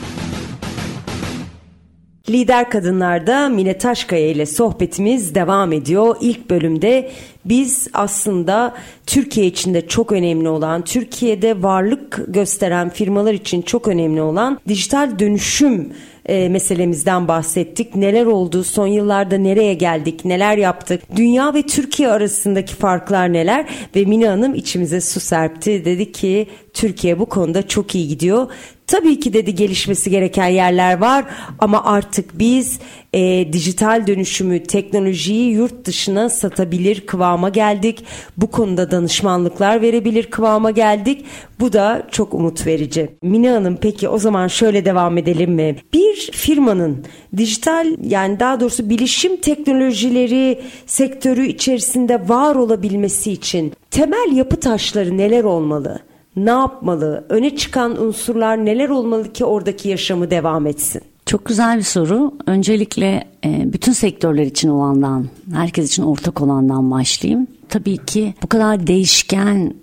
Lider 2.29 2.69
Kadınlar'da 2.69 3.49
Mine 3.49 3.77
Taşkaya 3.77 4.27
ile 4.27 4.45
sohbetimiz 4.45 5.35
devam 5.35 5.73
ediyor. 5.73 6.15
İlk 6.21 6.49
bölümde 6.49 7.11
biz 7.45 7.87
aslında 7.93 8.75
Türkiye 9.07 9.45
içinde 9.45 9.87
çok 9.87 10.11
önemli 10.11 10.49
olan, 10.49 10.83
Türkiye'de 10.83 11.63
varlık 11.63 12.19
gösteren 12.27 12.89
firmalar 12.89 13.33
için 13.33 13.61
çok 13.61 13.87
önemli 13.87 14.21
olan 14.21 14.59
dijital 14.67 15.19
dönüşüm 15.19 15.93
e, 16.25 16.49
meselemizden 16.49 17.27
bahsettik. 17.27 17.95
Neler 17.95 18.25
oldu? 18.25 18.63
Son 18.63 18.87
yıllarda 18.87 19.37
nereye 19.37 19.73
geldik? 19.73 20.25
Neler 20.25 20.57
yaptık? 20.57 21.01
Dünya 21.15 21.53
ve 21.53 21.61
Türkiye 21.61 22.09
arasındaki 22.09 22.75
farklar 22.75 23.33
neler? 23.33 23.65
Ve 23.95 24.05
Mine 24.05 24.27
Hanım 24.27 24.55
içimize 24.55 25.01
su 25.01 25.19
serpti. 25.19 25.85
Dedi 25.85 26.11
ki 26.11 26.47
Türkiye 26.73 27.19
bu 27.19 27.25
konuda 27.25 27.67
çok 27.67 27.95
iyi 27.95 28.07
gidiyor. 28.07 28.47
Tabii 28.91 29.19
ki 29.19 29.33
dedi 29.33 29.55
gelişmesi 29.55 30.09
gereken 30.09 30.47
yerler 30.47 30.97
var 30.97 31.25
ama 31.59 31.83
artık 31.83 32.39
biz 32.39 32.79
e, 33.13 33.53
dijital 33.53 34.07
dönüşümü, 34.07 34.63
teknolojiyi 34.63 35.51
yurt 35.51 35.85
dışına 35.85 36.29
satabilir 36.29 37.01
kıvama 37.05 37.49
geldik. 37.49 38.03
Bu 38.37 38.51
konuda 38.51 38.91
danışmanlıklar 38.91 39.81
verebilir 39.81 40.23
kıvama 40.23 40.71
geldik. 40.71 41.25
Bu 41.59 41.73
da 41.73 42.07
çok 42.11 42.33
umut 42.33 42.67
verici. 42.67 43.09
Mine 43.21 43.49
Hanım 43.49 43.77
peki 43.81 44.09
o 44.09 44.17
zaman 44.17 44.47
şöyle 44.47 44.85
devam 44.85 45.17
edelim 45.17 45.51
mi? 45.51 45.75
Bir 45.93 46.29
firmanın 46.33 47.05
dijital 47.37 47.95
yani 48.03 48.39
daha 48.39 48.59
doğrusu 48.59 48.89
bilişim 48.89 49.37
teknolojileri 49.37 50.61
sektörü 50.85 51.45
içerisinde 51.47 52.29
var 52.29 52.55
olabilmesi 52.55 53.31
için 53.31 53.73
temel 53.91 54.31
yapı 54.35 54.59
taşları 54.59 55.17
neler 55.17 55.43
olmalı? 55.43 56.10
Ne 56.35 56.49
yapmalı? 56.49 57.25
Öne 57.29 57.55
çıkan 57.55 58.01
unsurlar 58.01 58.65
neler 58.65 58.89
olmalı 58.89 59.33
ki 59.33 59.45
oradaki 59.45 59.89
yaşamı 59.89 60.31
devam 60.31 60.67
etsin? 60.67 61.01
Çok 61.25 61.45
güzel 61.45 61.77
bir 61.77 61.83
soru. 61.83 62.33
Öncelikle 62.45 63.27
e, 63.45 63.73
bütün 63.73 63.91
sektörler 63.91 64.45
için 64.45 64.69
olandan, 64.69 65.27
herkes 65.53 65.87
için 65.87 66.03
ortak 66.03 66.41
olandan 66.41 66.91
başlayayım. 66.91 67.47
Tabii 67.69 67.97
ki 67.97 68.33
bu 68.43 68.47
kadar 68.47 68.87
değişken 68.87 69.73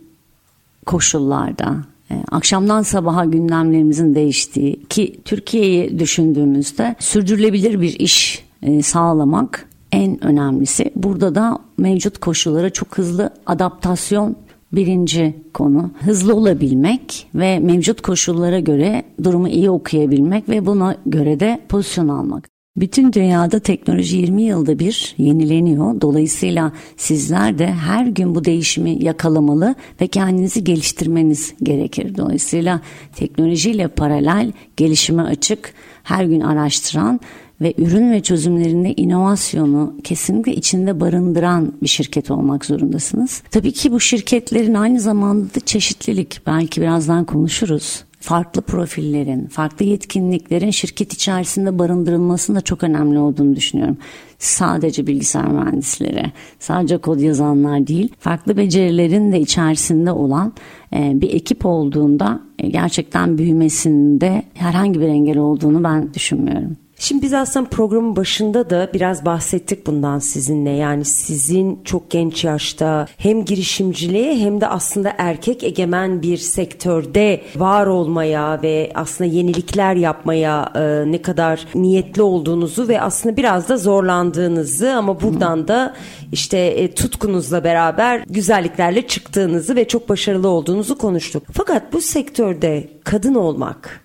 koşullarda, 0.86 1.76
e, 2.10 2.14
akşamdan 2.30 2.82
sabaha 2.82 3.24
gündemlerimizin 3.24 4.14
değiştiği 4.14 4.86
ki 4.88 5.20
Türkiye'yi 5.24 5.98
düşündüğümüzde 5.98 6.96
sürdürülebilir 6.98 7.80
bir 7.80 8.00
iş 8.00 8.44
e, 8.62 8.82
sağlamak 8.82 9.68
en 9.92 10.24
önemlisi. 10.24 10.92
Burada 10.96 11.34
da 11.34 11.58
mevcut 11.78 12.18
koşullara 12.18 12.70
çok 12.70 12.98
hızlı 12.98 13.30
adaptasyon 13.46 14.36
birinci 14.72 15.34
konu. 15.54 15.90
Hızlı 16.00 16.34
olabilmek 16.34 17.26
ve 17.34 17.58
mevcut 17.58 18.00
koşullara 18.00 18.60
göre 18.60 19.02
durumu 19.24 19.48
iyi 19.48 19.70
okuyabilmek 19.70 20.48
ve 20.48 20.66
buna 20.66 20.96
göre 21.06 21.40
de 21.40 21.60
pozisyon 21.68 22.08
almak. 22.08 22.48
Bütün 22.76 23.12
dünyada 23.12 23.58
teknoloji 23.58 24.16
20 24.16 24.42
yılda 24.42 24.78
bir 24.78 25.14
yenileniyor. 25.18 26.00
Dolayısıyla 26.00 26.72
sizler 26.96 27.58
de 27.58 27.66
her 27.66 28.06
gün 28.06 28.34
bu 28.34 28.44
değişimi 28.44 29.04
yakalamalı 29.04 29.74
ve 30.00 30.06
kendinizi 30.06 30.64
geliştirmeniz 30.64 31.54
gerekir. 31.62 32.16
Dolayısıyla 32.16 32.80
teknolojiyle 33.16 33.88
paralel 33.88 34.52
gelişime 34.76 35.22
açık, 35.22 35.74
her 36.02 36.24
gün 36.24 36.40
araştıran 36.40 37.20
ve 37.60 37.74
ürün 37.78 38.12
ve 38.12 38.20
çözümlerinde 38.20 38.94
inovasyonu 38.94 39.94
kesinlikle 40.04 40.54
içinde 40.54 41.00
barındıran 41.00 41.72
bir 41.82 41.88
şirket 41.88 42.30
olmak 42.30 42.64
zorundasınız. 42.64 43.42
Tabii 43.50 43.72
ki 43.72 43.92
bu 43.92 44.00
şirketlerin 44.00 44.74
aynı 44.74 45.00
zamanda 45.00 45.44
da 45.44 45.60
çeşitlilik 45.60 46.40
belki 46.46 46.80
birazdan 46.80 47.24
konuşuruz 47.24 48.04
farklı 48.20 48.62
profillerin, 48.62 49.46
farklı 49.46 49.84
yetkinliklerin 49.84 50.70
şirket 50.70 51.12
içerisinde 51.12 51.78
barındırılmasının 51.78 52.56
da 52.56 52.60
çok 52.60 52.84
önemli 52.84 53.18
olduğunu 53.18 53.56
düşünüyorum. 53.56 53.96
Sadece 54.38 55.06
bilgisayar 55.06 55.48
mühendisleri, 55.48 56.32
sadece 56.58 56.98
kod 56.98 57.20
yazanlar 57.20 57.86
değil, 57.86 58.08
farklı 58.18 58.56
becerilerin 58.56 59.32
de 59.32 59.40
içerisinde 59.40 60.12
olan 60.12 60.52
e, 60.92 61.12
bir 61.20 61.34
ekip 61.34 61.66
olduğunda 61.66 62.40
e, 62.58 62.68
gerçekten 62.68 63.38
büyümesinde 63.38 64.42
herhangi 64.54 65.00
bir 65.00 65.08
engel 65.08 65.38
olduğunu 65.38 65.84
ben 65.84 66.14
düşünmüyorum. 66.14 66.76
Şimdi 67.00 67.22
biz 67.22 67.34
aslında 67.34 67.68
programın 67.68 68.16
başında 68.16 68.70
da 68.70 68.90
biraz 68.94 69.24
bahsettik 69.24 69.86
bundan 69.86 70.18
sizinle. 70.18 70.70
Yani 70.70 71.04
sizin 71.04 71.80
çok 71.84 72.10
genç 72.10 72.44
yaşta 72.44 73.06
hem 73.16 73.44
girişimciliğe 73.44 74.38
hem 74.38 74.60
de 74.60 74.66
aslında 74.66 75.12
erkek 75.18 75.64
egemen 75.64 76.22
bir 76.22 76.36
sektörde 76.36 77.40
var 77.56 77.86
olmaya 77.86 78.62
ve 78.62 78.92
aslında 78.94 79.30
yenilikler 79.30 79.94
yapmaya 79.94 80.72
e, 80.74 81.12
ne 81.12 81.22
kadar 81.22 81.66
niyetli 81.74 82.22
olduğunuzu 82.22 82.88
ve 82.88 83.00
aslında 83.00 83.36
biraz 83.36 83.68
da 83.68 83.76
zorlandığınızı 83.76 84.92
ama 84.92 85.20
buradan 85.20 85.68
da 85.68 85.94
işte 86.32 86.58
e, 86.58 86.94
tutkunuzla 86.94 87.64
beraber 87.64 88.24
güzelliklerle 88.28 89.06
çıktığınızı 89.06 89.76
ve 89.76 89.88
çok 89.88 90.08
başarılı 90.08 90.48
olduğunuzu 90.48 90.98
konuştuk. 90.98 91.42
Fakat 91.52 91.92
bu 91.92 92.00
sektörde 92.00 92.88
kadın 93.04 93.34
olmak 93.34 94.00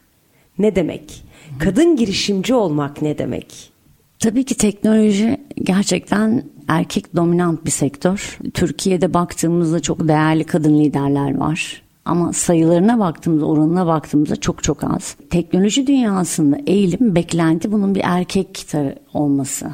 ne 0.60 0.76
demek? 0.76 1.33
Kadın 1.60 1.96
girişimci 1.96 2.54
olmak 2.54 3.02
ne 3.02 3.18
demek? 3.18 3.72
Tabii 4.20 4.44
ki 4.44 4.58
teknoloji 4.58 5.38
gerçekten 5.64 6.44
erkek 6.68 7.16
dominant 7.16 7.66
bir 7.66 7.72
sektör. 7.72 8.40
Türkiye'de 8.54 9.14
baktığımızda 9.14 9.80
çok 9.80 10.08
değerli 10.08 10.44
kadın 10.44 10.80
liderler 10.80 11.38
var. 11.38 11.82
Ama 12.06 12.34
sayılarına 12.34 13.00
baktığımızda, 13.00 13.46
oranına 13.46 13.88
baktığımızda 13.88 14.36
çok 14.36 14.64
çok 14.64 14.84
az. 14.84 15.16
Teknoloji 15.30 15.88
dünyasında 15.88 16.58
eğilim, 16.68 17.16
beklenti 17.16 17.72
bunun 17.72 17.96
bir 17.96 18.02
erkek 18.04 18.68
olması. 19.14 19.68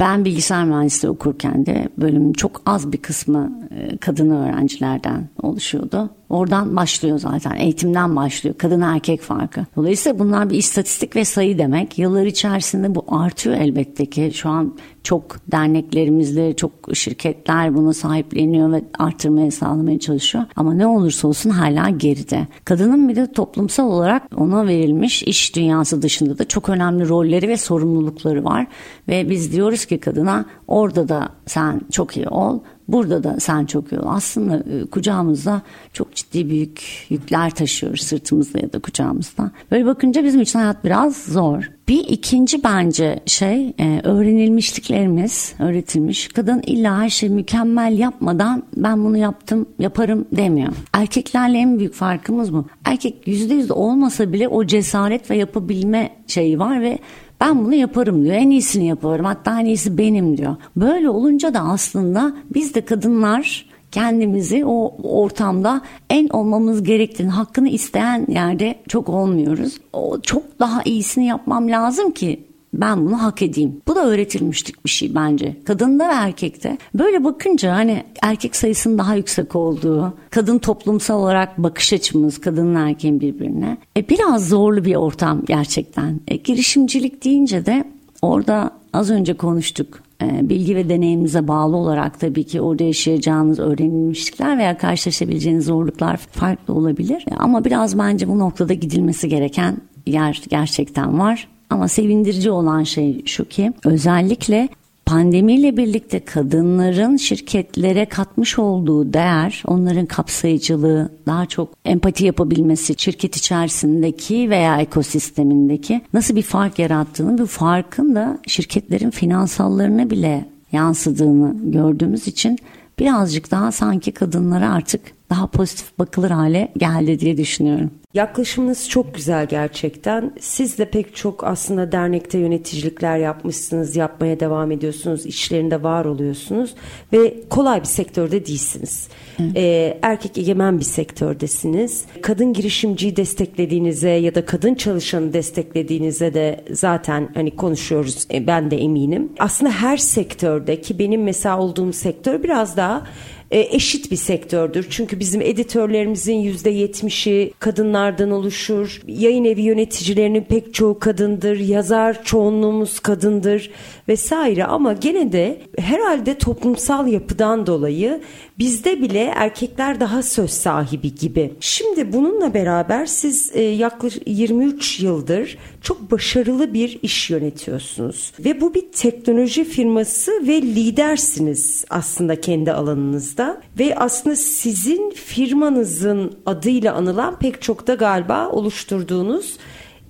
Ben 0.00 0.24
bilgisayar 0.24 0.64
mühendisliği 0.64 1.12
okurken 1.12 1.66
de 1.66 1.88
bölümün 1.98 2.32
çok 2.32 2.62
az 2.66 2.92
bir 2.92 2.98
kısmı 2.98 3.68
e, 3.70 3.96
kadın 3.96 4.30
öğrencilerden 4.30 5.28
oluşuyordu. 5.42 6.10
Oradan 6.30 6.76
başlıyor 6.76 7.18
zaten. 7.18 7.56
Eğitimden 7.56 8.16
başlıyor. 8.16 8.54
Kadın 8.58 8.80
erkek 8.80 9.20
farkı. 9.20 9.66
Dolayısıyla 9.76 10.18
bunlar 10.18 10.50
bir 10.50 10.58
istatistik 10.58 11.16
ve 11.16 11.24
sayı 11.24 11.58
demek. 11.58 11.98
Yıllar 11.98 12.26
içerisinde 12.26 12.94
bu 12.94 13.04
artıyor 13.08 13.56
elbette 13.56 14.06
ki. 14.06 14.30
Şu 14.34 14.48
an 14.48 14.74
çok 15.02 15.36
derneklerimizle, 15.52 16.56
çok 16.56 16.72
şirketler 16.94 17.74
bunu 17.74 17.94
sahipleniyor 17.94 18.72
ve 18.72 18.82
arttırmaya 18.98 19.50
sağlamaya 19.50 19.98
çalışıyor. 19.98 20.44
Ama 20.56 20.74
ne 20.74 20.86
olursa 20.86 21.28
olsun 21.28 21.50
hala 21.50 21.88
geride. 21.88 22.46
Kadının 22.64 23.08
bir 23.08 23.16
de 23.16 23.32
toplumsal 23.32 23.86
olarak 23.86 24.22
ona 24.36 24.66
verilmiş 24.66 25.22
iş 25.22 25.56
dünyası 25.56 26.02
dışında 26.02 26.38
da 26.38 26.48
çok 26.48 26.68
önemli 26.68 27.08
rolleri 27.08 27.48
ve 27.48 27.56
sorumlulukları 27.56 28.44
var. 28.44 28.66
Ve 29.08 29.30
biz 29.30 29.52
diyoruz 29.52 29.84
ki 29.84 30.00
kadına 30.00 30.44
orada 30.68 31.08
da 31.08 31.28
sen 31.46 31.80
çok 31.92 32.16
iyi 32.16 32.28
ol 32.28 32.60
Burada 32.92 33.24
da 33.24 33.40
sen 33.40 33.64
çok 33.66 33.92
yol. 33.92 34.02
Aslında 34.06 34.56
e, 34.56 34.86
kucağımızda 34.86 35.62
çok 35.92 36.14
ciddi 36.14 36.50
büyük 36.50 37.06
yükler 37.08 37.50
taşıyoruz 37.50 38.00
sırtımızda 38.00 38.58
ya 38.58 38.72
da 38.72 38.78
kucağımızda. 38.78 39.50
Böyle 39.70 39.86
bakınca 39.86 40.24
bizim 40.24 40.40
için 40.40 40.58
hayat 40.58 40.84
biraz 40.84 41.16
zor. 41.16 41.70
Bir 41.88 42.04
ikinci 42.08 42.64
bence 42.64 43.20
şey 43.26 43.74
e, 43.78 44.00
öğrenilmişliklerimiz, 44.04 45.54
öğretilmiş. 45.58 46.28
Kadın 46.28 46.62
illa 46.66 47.02
her 47.02 47.08
şeyi 47.08 47.30
mükemmel 47.30 47.98
yapmadan 47.98 48.62
ben 48.76 49.04
bunu 49.04 49.16
yaptım, 49.16 49.66
yaparım 49.78 50.24
demiyor. 50.32 50.72
Erkeklerle 50.92 51.58
en 51.58 51.78
büyük 51.78 51.94
farkımız 51.94 52.52
bu. 52.52 52.66
Erkek 52.84 53.26
yüzde 53.26 53.54
yüz 53.54 53.70
olmasa 53.70 54.32
bile 54.32 54.48
o 54.48 54.64
cesaret 54.64 55.30
ve 55.30 55.36
yapabilme 55.36 56.10
şeyi 56.26 56.58
var 56.58 56.80
ve 56.80 56.98
ben 57.40 57.64
bunu 57.64 57.74
yaparım 57.74 58.24
diyor. 58.24 58.34
En 58.34 58.50
iyisini 58.50 58.86
yaparım. 58.86 59.24
Hatta 59.24 59.60
en 59.60 59.64
iyisi 59.64 59.98
benim 59.98 60.36
diyor. 60.36 60.56
Böyle 60.76 61.08
olunca 61.08 61.54
da 61.54 61.60
aslında 61.60 62.32
biz 62.54 62.74
de 62.74 62.84
kadınlar 62.84 63.66
kendimizi 63.92 64.64
o 64.64 64.96
ortamda 65.02 65.80
en 66.10 66.28
olmamız 66.28 66.82
gerektiğini 66.82 67.30
hakkını 67.30 67.68
isteyen 67.68 68.26
yerde 68.28 68.74
çok 68.88 69.08
olmuyoruz. 69.08 69.78
O 69.92 70.20
çok 70.20 70.60
daha 70.60 70.82
iyisini 70.82 71.26
yapmam 71.26 71.68
lazım 71.68 72.10
ki 72.10 72.49
ben 72.72 73.06
bunu 73.06 73.22
hak 73.22 73.42
edeyim. 73.42 73.80
Bu 73.88 73.96
da 73.96 74.06
öğretilmiştik 74.06 74.84
bir 74.84 74.90
şey 74.90 75.14
bence. 75.14 75.56
Kadında 75.64 76.08
ve 76.08 76.12
erkekte. 76.12 76.78
Böyle 76.94 77.24
bakınca 77.24 77.74
hani 77.74 78.04
erkek 78.22 78.56
sayısının 78.56 78.98
daha 78.98 79.14
yüksek 79.14 79.56
olduğu, 79.56 80.12
kadın 80.30 80.58
toplumsal 80.58 81.22
olarak 81.22 81.58
bakış 81.58 81.92
açımız, 81.92 82.40
kadının 82.40 82.74
erkeğin 82.74 83.20
birbirine. 83.20 83.76
E, 83.96 84.08
biraz 84.08 84.48
zorlu 84.48 84.84
bir 84.84 84.94
ortam 84.94 85.44
gerçekten. 85.44 86.20
E, 86.28 86.36
girişimcilik 86.36 87.24
deyince 87.24 87.66
de 87.66 87.84
orada 88.22 88.70
az 88.92 89.10
önce 89.10 89.34
konuştuk 89.34 90.02
e, 90.22 90.48
bilgi 90.48 90.76
ve 90.76 90.88
deneyimimize 90.88 91.48
bağlı 91.48 91.76
olarak 91.76 92.20
tabii 92.20 92.44
ki 92.44 92.60
orada 92.60 92.84
yaşayacağınız 92.84 93.58
öğrenilmişlikler 93.58 94.58
veya 94.58 94.78
karşılaşabileceğiniz 94.78 95.64
zorluklar 95.64 96.16
farklı 96.16 96.74
olabilir. 96.74 97.24
Ama 97.38 97.64
biraz 97.64 97.98
bence 97.98 98.28
bu 98.28 98.38
noktada 98.38 98.74
gidilmesi 98.74 99.28
gereken 99.28 99.76
yer 100.06 100.42
gerçekten 100.48 101.18
var. 101.18 101.48
Ama 101.70 101.88
sevindirici 101.88 102.50
olan 102.50 102.82
şey 102.82 103.22
şu 103.24 103.44
ki 103.48 103.72
özellikle 103.84 104.68
pandemiyle 105.06 105.76
birlikte 105.76 106.24
kadınların 106.24 107.16
şirketlere 107.16 108.06
katmış 108.06 108.58
olduğu 108.58 109.12
değer, 109.12 109.62
onların 109.66 110.06
kapsayıcılığı, 110.06 111.10
daha 111.26 111.46
çok 111.46 111.68
empati 111.84 112.24
yapabilmesi 112.24 112.94
şirket 112.98 113.36
içerisindeki 113.36 114.50
veya 114.50 114.80
ekosistemindeki 114.80 116.00
nasıl 116.12 116.36
bir 116.36 116.42
fark 116.42 116.78
yarattığını, 116.78 117.38
bu 117.38 117.46
farkın 117.46 118.14
da 118.14 118.38
şirketlerin 118.46 119.10
finansallarına 119.10 120.10
bile 120.10 120.44
yansıdığını 120.72 121.56
gördüğümüz 121.72 122.26
için 122.26 122.58
birazcık 122.98 123.50
daha 123.50 123.72
sanki 123.72 124.12
kadınlara 124.12 124.72
artık 124.72 125.00
daha 125.30 125.46
pozitif 125.46 125.98
bakılır 125.98 126.30
hale 126.30 126.72
geldi 126.76 127.20
diye 127.20 127.36
düşünüyorum. 127.36 127.90
Yaklaşımınız 128.14 128.88
çok 128.88 129.14
güzel 129.14 129.46
gerçekten. 129.46 130.32
Siz 130.40 130.78
de 130.78 130.84
pek 130.84 131.16
çok 131.16 131.44
aslında 131.44 131.92
dernekte 131.92 132.38
yöneticilikler 132.38 133.18
yapmışsınız, 133.18 133.96
yapmaya 133.96 134.40
devam 134.40 134.70
ediyorsunuz, 134.70 135.26
işlerinde 135.26 135.82
var 135.82 136.04
oluyorsunuz 136.04 136.74
ve 137.12 137.34
kolay 137.50 137.80
bir 137.80 137.86
sektörde 137.86 138.46
değilsiniz. 138.46 139.08
Ee, 139.56 139.98
erkek 140.02 140.38
egemen 140.38 140.78
bir 140.78 140.84
sektördesiniz. 140.84 142.04
Kadın 142.22 142.52
girişimciyi 142.52 143.16
desteklediğinize 143.16 144.10
ya 144.10 144.34
da 144.34 144.46
kadın 144.46 144.74
çalışanı 144.74 145.32
desteklediğinize 145.32 146.34
de 146.34 146.64
zaten 146.70 147.28
hani 147.34 147.56
konuşuyoruz. 147.56 148.26
E, 148.34 148.46
ben 148.46 148.70
de 148.70 148.76
eminim. 148.78 149.32
Aslında 149.38 149.72
her 149.72 149.96
sektörde 149.96 150.80
ki 150.80 150.98
benim 150.98 151.22
mesela 151.22 151.58
olduğum 151.58 151.92
sektör 151.92 152.42
biraz 152.42 152.76
daha 152.76 153.06
e, 153.50 153.60
eşit 153.60 154.10
bir 154.10 154.16
sektördür. 154.16 154.86
Çünkü 154.90 155.20
bizim 155.20 155.40
editörlerimizin 155.40 156.36
yüzde 156.36 156.70
yetmişi 156.70 157.52
kadınlardan 157.58 158.30
oluşur. 158.30 159.02
Yayın 159.06 159.44
evi 159.44 159.62
yöneticilerinin 159.62 160.44
pek 160.44 160.74
çoğu 160.74 160.98
kadındır. 160.98 161.58
Yazar 161.58 162.24
çoğunluğumuz 162.24 163.00
kadındır 163.00 163.70
vesaire 164.10 164.64
ama 164.64 164.92
gene 164.92 165.32
de 165.32 165.60
herhalde 165.78 166.38
toplumsal 166.38 167.06
yapıdan 167.06 167.66
dolayı 167.66 168.20
bizde 168.58 169.02
bile 169.02 169.32
erkekler 169.36 170.00
daha 170.00 170.22
söz 170.22 170.50
sahibi 170.50 171.14
gibi. 171.14 171.52
Şimdi 171.60 172.12
bununla 172.12 172.54
beraber 172.54 173.06
siz 173.06 173.50
e, 173.54 173.62
yaklaşık 173.62 174.22
23 174.26 175.00
yıldır 175.00 175.58
çok 175.82 176.10
başarılı 176.10 176.74
bir 176.74 176.98
iş 177.02 177.30
yönetiyorsunuz. 177.30 178.32
Ve 178.38 178.60
bu 178.60 178.74
bir 178.74 178.92
teknoloji 178.92 179.64
firması 179.64 180.32
ve 180.46 180.62
lidersiniz 180.62 181.84
aslında 181.90 182.40
kendi 182.40 182.72
alanınızda. 182.72 183.60
Ve 183.78 183.94
aslında 183.96 184.36
sizin 184.36 185.10
firmanızın 185.10 186.32
adıyla 186.46 186.94
anılan 186.94 187.38
pek 187.38 187.62
çok 187.62 187.86
da 187.86 187.94
galiba 187.94 188.48
oluşturduğunuz 188.48 189.56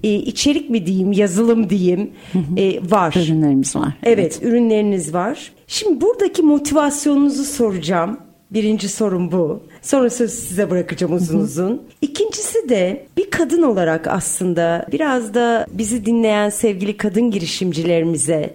e, 0.04 0.14
içerik 0.14 0.70
mi 0.70 0.86
diyeyim, 0.86 1.12
yazılım 1.12 1.70
diyeyim 1.70 2.10
e, 2.56 2.90
var. 2.90 3.14
Ürünlerimiz 3.16 3.76
var. 3.76 3.92
Evet, 4.02 4.18
evet, 4.18 4.38
ürünleriniz 4.42 5.14
var. 5.14 5.52
Şimdi 5.66 6.00
buradaki 6.00 6.42
motivasyonunuzu 6.42 7.44
soracağım. 7.44 8.20
Birinci 8.50 8.88
sorum 8.88 9.32
bu. 9.32 9.62
Sonra 9.82 10.10
söz 10.10 10.32
size 10.32 10.70
bırakacağım 10.70 11.14
uzun 11.14 11.40
uzun. 11.40 11.82
İkincisi 12.02 12.68
de 12.68 13.06
bir 13.16 13.30
kadın 13.30 13.62
olarak 13.62 14.06
aslında 14.06 14.86
biraz 14.92 15.34
da 15.34 15.66
bizi 15.72 16.06
dinleyen 16.06 16.48
sevgili 16.50 16.96
kadın 16.96 17.30
girişimcilerimize 17.30 18.54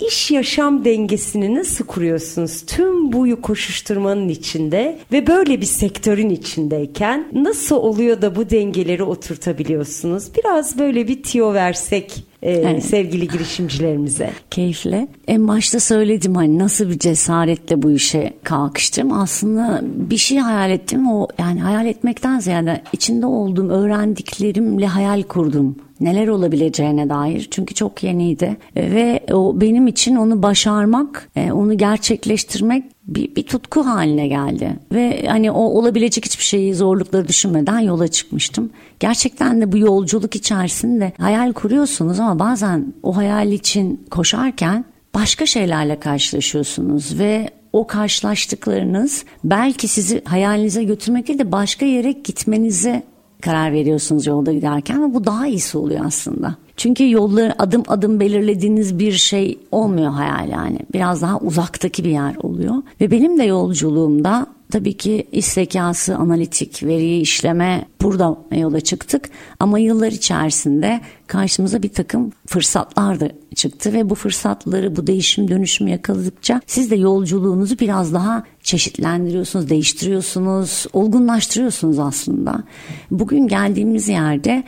iş 0.00 0.30
yaşam 0.30 0.84
dengesini 0.84 1.54
nasıl 1.54 1.86
kuruyorsunuz? 1.86 2.62
Tüm 2.66 3.12
bu 3.12 3.40
koşuşturmanın 3.42 4.28
içinde 4.28 4.98
ve 5.12 5.26
böyle 5.26 5.60
bir 5.60 5.66
sektörün 5.66 6.30
içindeyken 6.30 7.28
nasıl 7.32 7.76
oluyor 7.76 8.22
da 8.22 8.36
bu 8.36 8.50
dengeleri 8.50 9.02
oturtabiliyorsunuz? 9.02 10.24
Biraz 10.36 10.78
böyle 10.78 11.08
bir 11.08 11.22
tiyo 11.22 11.54
versek 11.54 12.24
e, 12.44 12.52
evet. 12.52 12.84
sevgili 12.84 13.28
girişimcilerimize. 13.28 14.30
Keyifle. 14.50 15.08
En 15.26 15.48
başta 15.48 15.80
söyledim 15.80 16.34
hani 16.34 16.58
nasıl 16.58 16.90
bir 16.90 16.98
cesaretle 16.98 17.82
bu 17.82 17.90
işe 17.90 18.32
kalkıştım. 18.42 19.12
Aslında 19.12 19.80
bir 19.84 20.16
şey 20.16 20.38
hayal 20.38 20.70
ettim. 20.70 21.12
O 21.12 21.28
yani 21.38 21.60
hayal 21.60 21.86
etmekten 21.86 22.38
ziyade 22.38 22.82
içinde 22.92 23.26
olduğum 23.26 23.68
öğrendiklerimle 23.68 24.86
hayal 24.86 25.22
kurdum 25.22 25.76
neler 26.00 26.28
olabileceğine 26.28 27.08
dair 27.08 27.48
çünkü 27.50 27.74
çok 27.74 28.02
yeniydi 28.02 28.56
ve 28.76 29.20
o 29.32 29.60
benim 29.60 29.86
için 29.86 30.16
onu 30.16 30.42
başarmak, 30.42 31.30
e, 31.36 31.52
onu 31.52 31.78
gerçekleştirmek 31.78 32.84
bir, 33.06 33.36
bir 33.36 33.42
tutku 33.42 33.86
haline 33.86 34.28
geldi 34.28 34.76
ve 34.92 35.26
hani 35.28 35.50
o 35.50 35.60
olabilecek 35.60 36.24
hiçbir 36.24 36.44
şeyi 36.44 36.74
zorlukları 36.74 37.28
düşünmeden 37.28 37.78
yola 37.78 38.08
çıkmıştım. 38.08 38.70
Gerçekten 39.00 39.60
de 39.60 39.72
bu 39.72 39.78
yolculuk 39.78 40.36
içerisinde 40.36 41.12
hayal 41.18 41.52
kuruyorsunuz 41.52 42.20
ama 42.20 42.38
bazen 42.38 42.94
o 43.02 43.16
hayal 43.16 43.52
için 43.52 44.06
koşarken 44.10 44.84
başka 45.14 45.46
şeylerle 45.46 46.00
karşılaşıyorsunuz 46.00 47.18
ve 47.18 47.50
o 47.72 47.86
karşılaştıklarınız 47.86 49.24
belki 49.44 49.88
sizi 49.88 50.24
hayalinize 50.24 50.84
götürmek 50.84 51.28
değil 51.28 51.38
de 51.38 51.52
başka 51.52 51.86
yere 51.86 52.12
gitmenize 52.12 53.02
karar 53.44 53.72
veriyorsunuz 53.72 54.26
yolda 54.26 54.52
giderken 54.52 55.10
ve 55.10 55.14
bu 55.14 55.24
daha 55.24 55.46
iyisi 55.46 55.78
oluyor 55.78 56.04
aslında. 56.04 56.54
Çünkü 56.76 57.10
yolları 57.10 57.62
adım 57.62 57.82
adım 57.88 58.20
belirlediğiniz 58.20 58.98
bir 58.98 59.12
şey 59.12 59.58
olmuyor 59.72 60.12
hayal 60.12 60.48
yani. 60.48 60.78
Biraz 60.92 61.22
daha 61.22 61.38
uzaktaki 61.38 62.04
bir 62.04 62.10
yer 62.10 62.36
oluyor. 62.42 62.74
Ve 63.00 63.10
benim 63.10 63.38
de 63.38 63.44
yolculuğumda 63.44 64.46
tabii 64.72 64.96
ki 64.96 65.26
iş 65.32 65.46
zekası, 65.46 66.16
analitik, 66.16 66.82
veriyi 66.82 67.20
işleme 67.20 67.84
burada 68.02 68.36
yola 68.52 68.80
çıktık. 68.80 69.30
Ama 69.60 69.78
yıllar 69.78 70.12
içerisinde 70.12 71.00
karşımıza 71.26 71.82
bir 71.82 71.88
takım 71.88 72.32
fırsatlar 72.46 73.20
da 73.20 73.28
çıktı 73.54 73.92
ve 73.92 74.10
bu 74.10 74.14
fırsatları, 74.14 74.96
bu 74.96 75.06
değişim 75.06 75.48
dönüşüm 75.48 75.88
yakaladıkça 75.88 76.60
siz 76.66 76.90
de 76.90 76.96
yolculuğunuzu 76.96 77.78
biraz 77.78 78.14
daha 78.14 78.44
çeşitlendiriyorsunuz, 78.62 79.70
değiştiriyorsunuz, 79.70 80.86
olgunlaştırıyorsunuz 80.92 81.98
aslında. 81.98 82.62
Bugün 83.10 83.48
geldiğimiz 83.48 84.08
yerde 84.08 84.64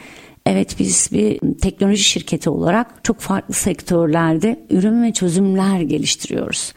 Evet 0.47 0.77
biz 0.79 1.09
bir 1.13 1.39
teknoloji 1.55 2.03
şirketi 2.03 2.51
olarak 2.51 3.05
çok 3.05 3.21
farklı 3.21 3.55
sektörlerde 3.55 4.67
ürün 4.71 5.03
ve 5.03 5.13
çözümler 5.13 5.81
geliştiriyoruz. 5.81 6.73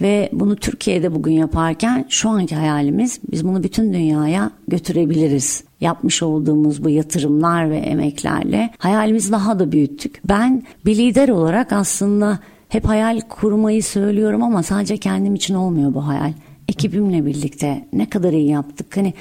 Ve 0.00 0.28
bunu 0.32 0.56
Türkiye'de 0.56 1.14
bugün 1.14 1.32
yaparken 1.32 2.04
şu 2.08 2.28
anki 2.28 2.56
hayalimiz 2.56 3.20
biz 3.32 3.44
bunu 3.44 3.62
bütün 3.62 3.92
dünyaya 3.92 4.50
götürebiliriz. 4.68 5.64
Yapmış 5.80 6.22
olduğumuz 6.22 6.84
bu 6.84 6.90
yatırımlar 6.90 7.70
ve 7.70 7.76
emeklerle 7.76 8.70
hayalimizi 8.78 9.32
daha 9.32 9.58
da 9.58 9.72
büyüttük. 9.72 10.20
Ben 10.28 10.62
bir 10.84 10.96
lider 10.96 11.28
olarak 11.28 11.72
aslında 11.72 12.38
hep 12.68 12.88
hayal 12.88 13.20
kurmayı 13.20 13.82
söylüyorum 13.82 14.42
ama 14.42 14.62
sadece 14.62 14.96
kendim 14.96 15.34
için 15.34 15.54
olmuyor 15.54 15.94
bu 15.94 16.06
hayal. 16.06 16.32
Ekibimle 16.68 17.26
birlikte 17.26 17.88
ne 17.92 18.10
kadar 18.10 18.32
iyi 18.32 18.48
yaptık. 18.48 18.96
Hani 18.96 19.14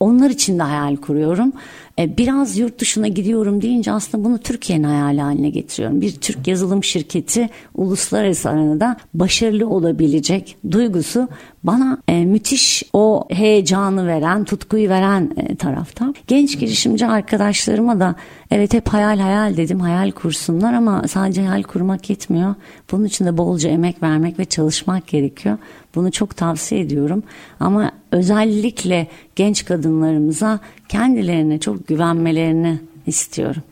onlar 0.00 0.30
için 0.30 0.58
de 0.58 0.62
hayal 0.62 0.96
kuruyorum. 0.96 1.52
E, 1.98 2.16
biraz 2.16 2.58
yurt 2.58 2.78
dışına 2.78 3.08
gidiyorum 3.08 3.62
deyince 3.62 3.92
aslında 3.92 4.24
bunu 4.24 4.38
Türkiye'nin 4.38 4.84
hayali 4.84 5.20
haline 5.20 5.50
getiriyorum. 5.50 6.00
Bir 6.00 6.12
Türk 6.12 6.48
yazılım 6.48 6.84
şirketi 6.84 7.50
uluslararası 7.74 8.50
arenada 8.50 8.96
başarılı 9.14 9.68
olabilecek 9.68 10.56
duygusu 10.70 11.28
bana 11.64 11.98
e, 12.08 12.24
müthiş 12.24 12.82
o 12.92 13.24
heyecanı 13.30 14.06
veren, 14.06 14.44
tutkuyu 14.44 14.88
veren 14.88 15.30
e, 15.36 15.56
tarafta. 15.56 16.14
Genç 16.26 16.58
girişimci 16.58 17.06
arkadaşlarıma 17.06 18.00
da 18.00 18.14
evet 18.50 18.74
hep 18.74 18.88
hayal 18.88 19.18
hayal 19.18 19.56
dedim, 19.56 19.80
hayal 19.80 20.10
kursunlar 20.10 20.72
ama 20.72 21.08
sadece 21.08 21.42
hayal 21.42 21.62
kurmak 21.62 22.10
yetmiyor. 22.10 22.54
Bunun 22.92 23.04
için 23.04 23.26
de 23.26 23.38
bolca 23.38 23.70
emek 23.70 24.02
vermek 24.02 24.38
ve 24.38 24.44
çalışmak 24.44 25.06
gerekiyor. 25.06 25.58
Bunu 25.94 26.10
çok 26.10 26.36
tavsiye 26.36 26.80
ediyorum. 26.80 27.22
Ama 27.60 27.92
özellikle 28.12 29.06
genç 29.36 29.64
kadınlarımıza 29.64 30.60
kendilerine 30.90 31.58
çok 31.58 31.88
güvenmelerini 31.88 32.78
istiyorum. 33.06 33.62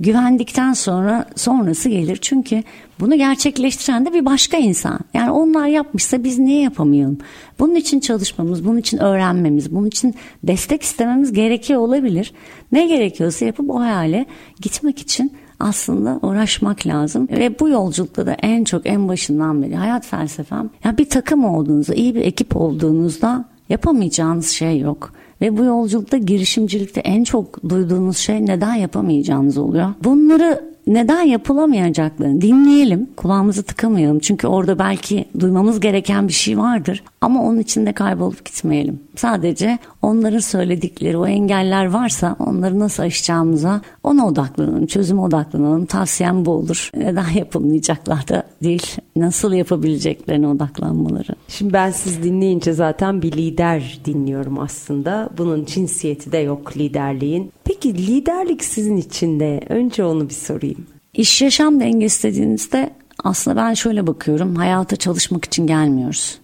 Güvendikten 0.00 0.72
sonra 0.72 1.26
sonrası 1.36 1.88
gelir. 1.88 2.18
Çünkü 2.20 2.62
bunu 3.00 3.16
gerçekleştiren 3.16 4.06
de 4.06 4.12
bir 4.12 4.24
başka 4.24 4.56
insan. 4.56 5.00
Yani 5.14 5.30
onlar 5.30 5.66
yapmışsa 5.66 6.24
biz 6.24 6.38
niye 6.38 6.62
yapamayalım? 6.62 7.18
Bunun 7.58 7.74
için 7.74 8.00
çalışmamız, 8.00 8.64
bunun 8.64 8.76
için 8.76 8.98
öğrenmemiz, 8.98 9.74
bunun 9.74 9.86
için 9.86 10.14
destek 10.42 10.82
istememiz 10.82 11.32
gerekiyor 11.32 11.80
olabilir. 11.80 12.32
Ne 12.72 12.86
gerekiyorsa 12.86 13.44
yapıp 13.44 13.70
o 13.70 13.80
hayale 13.80 14.26
gitmek 14.60 14.98
için 14.98 15.32
aslında 15.60 16.18
uğraşmak 16.22 16.86
lazım. 16.86 17.28
Ve 17.30 17.58
bu 17.60 17.68
yolculukta 17.68 18.26
da 18.26 18.32
en 18.32 18.64
çok 18.64 18.86
en 18.86 19.08
başından 19.08 19.62
beri 19.62 19.74
hayat 19.76 20.06
felsefem 20.06 20.70
ya 20.84 20.98
bir 20.98 21.08
takım 21.08 21.44
olduğunuzda, 21.44 21.94
iyi 21.94 22.14
bir 22.14 22.22
ekip 22.22 22.56
olduğunuzda 22.56 23.44
yapamayacağınız 23.68 24.48
şey 24.48 24.78
yok. 24.78 25.12
Ve 25.42 25.58
bu 25.58 25.64
yolculukta 25.64 26.16
girişimcilikte 26.16 27.00
en 27.00 27.24
çok 27.24 27.68
duyduğunuz 27.68 28.16
şey 28.16 28.46
neden 28.46 28.74
yapamayacağınız 28.74 29.58
oluyor. 29.58 29.88
Bunları 30.04 30.71
neden 30.86 31.22
yapılamayacaklarını 31.22 32.40
dinleyelim. 32.40 33.08
Kulağımızı 33.16 33.62
tıkamayalım. 33.62 34.18
Çünkü 34.18 34.46
orada 34.46 34.78
belki 34.78 35.24
duymamız 35.40 35.80
gereken 35.80 36.28
bir 36.28 36.32
şey 36.32 36.58
vardır. 36.58 37.02
Ama 37.20 37.42
onun 37.42 37.58
içinde 37.58 37.92
kaybolup 37.92 38.44
gitmeyelim. 38.44 39.00
Sadece 39.16 39.78
onların 40.02 40.38
söyledikleri 40.38 41.16
o 41.16 41.26
engeller 41.26 41.86
varsa 41.86 42.36
onları 42.38 42.78
nasıl 42.78 43.02
aşacağımıza 43.02 43.80
ona 44.02 44.26
odaklanalım. 44.26 44.86
Çözüme 44.86 45.20
odaklanalım. 45.20 45.86
Tavsiyem 45.86 46.44
bu 46.44 46.50
olur. 46.50 46.90
Neden 46.96 47.30
yapılmayacaklar 47.30 48.28
da 48.28 48.42
değil. 48.62 48.96
Nasıl 49.16 49.52
yapabileceklerine 49.52 50.48
odaklanmaları. 50.48 51.32
Şimdi 51.48 51.72
ben 51.72 51.90
siz 51.90 52.22
dinleyince 52.22 52.72
zaten 52.72 53.22
bir 53.22 53.32
lider 53.32 54.00
dinliyorum 54.04 54.58
aslında. 54.58 55.30
Bunun 55.38 55.64
cinsiyeti 55.64 56.32
de 56.32 56.38
yok 56.38 56.76
liderliğin. 56.76 57.52
Peki 57.64 58.06
liderlik 58.06 58.64
sizin 58.64 58.96
için 58.96 59.40
de 59.40 59.60
önce 59.68 60.04
onu 60.04 60.28
bir 60.28 60.34
sorayım. 60.34 60.71
İş 61.16 61.42
yaşam 61.42 61.80
dengesi 61.80 62.22
dediğinizde 62.22 62.90
aslında 63.24 63.56
ben 63.56 63.74
şöyle 63.74 64.06
bakıyorum. 64.06 64.56
Hayata 64.56 64.96
çalışmak 64.96 65.44
için 65.44 65.66
gelmiyoruz. 65.66 66.38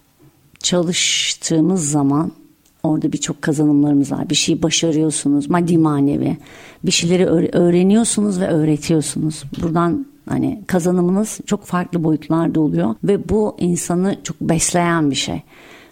Çalıştığımız 0.59 1.91
zaman 1.91 2.31
orada 2.83 3.11
birçok 3.11 3.41
kazanımlarımız 3.41 4.11
var. 4.11 4.29
Bir 4.29 4.35
şeyi 4.35 4.63
başarıyorsunuz 4.63 5.49
maddi 5.49 5.77
manevi. 5.77 6.37
Bir 6.85 6.91
şeyleri 6.91 7.25
öğreniyorsunuz 7.53 8.39
ve 8.39 8.47
öğretiyorsunuz. 8.47 9.43
Buradan 9.61 10.05
hani 10.29 10.61
kazanımınız 10.67 11.39
çok 11.45 11.65
farklı 11.65 12.03
boyutlarda 12.03 12.59
oluyor 12.59 12.95
ve 13.03 13.29
bu 13.29 13.55
insanı 13.59 14.17
çok 14.23 14.41
besleyen 14.41 15.11
bir 15.11 15.15
şey. 15.15 15.41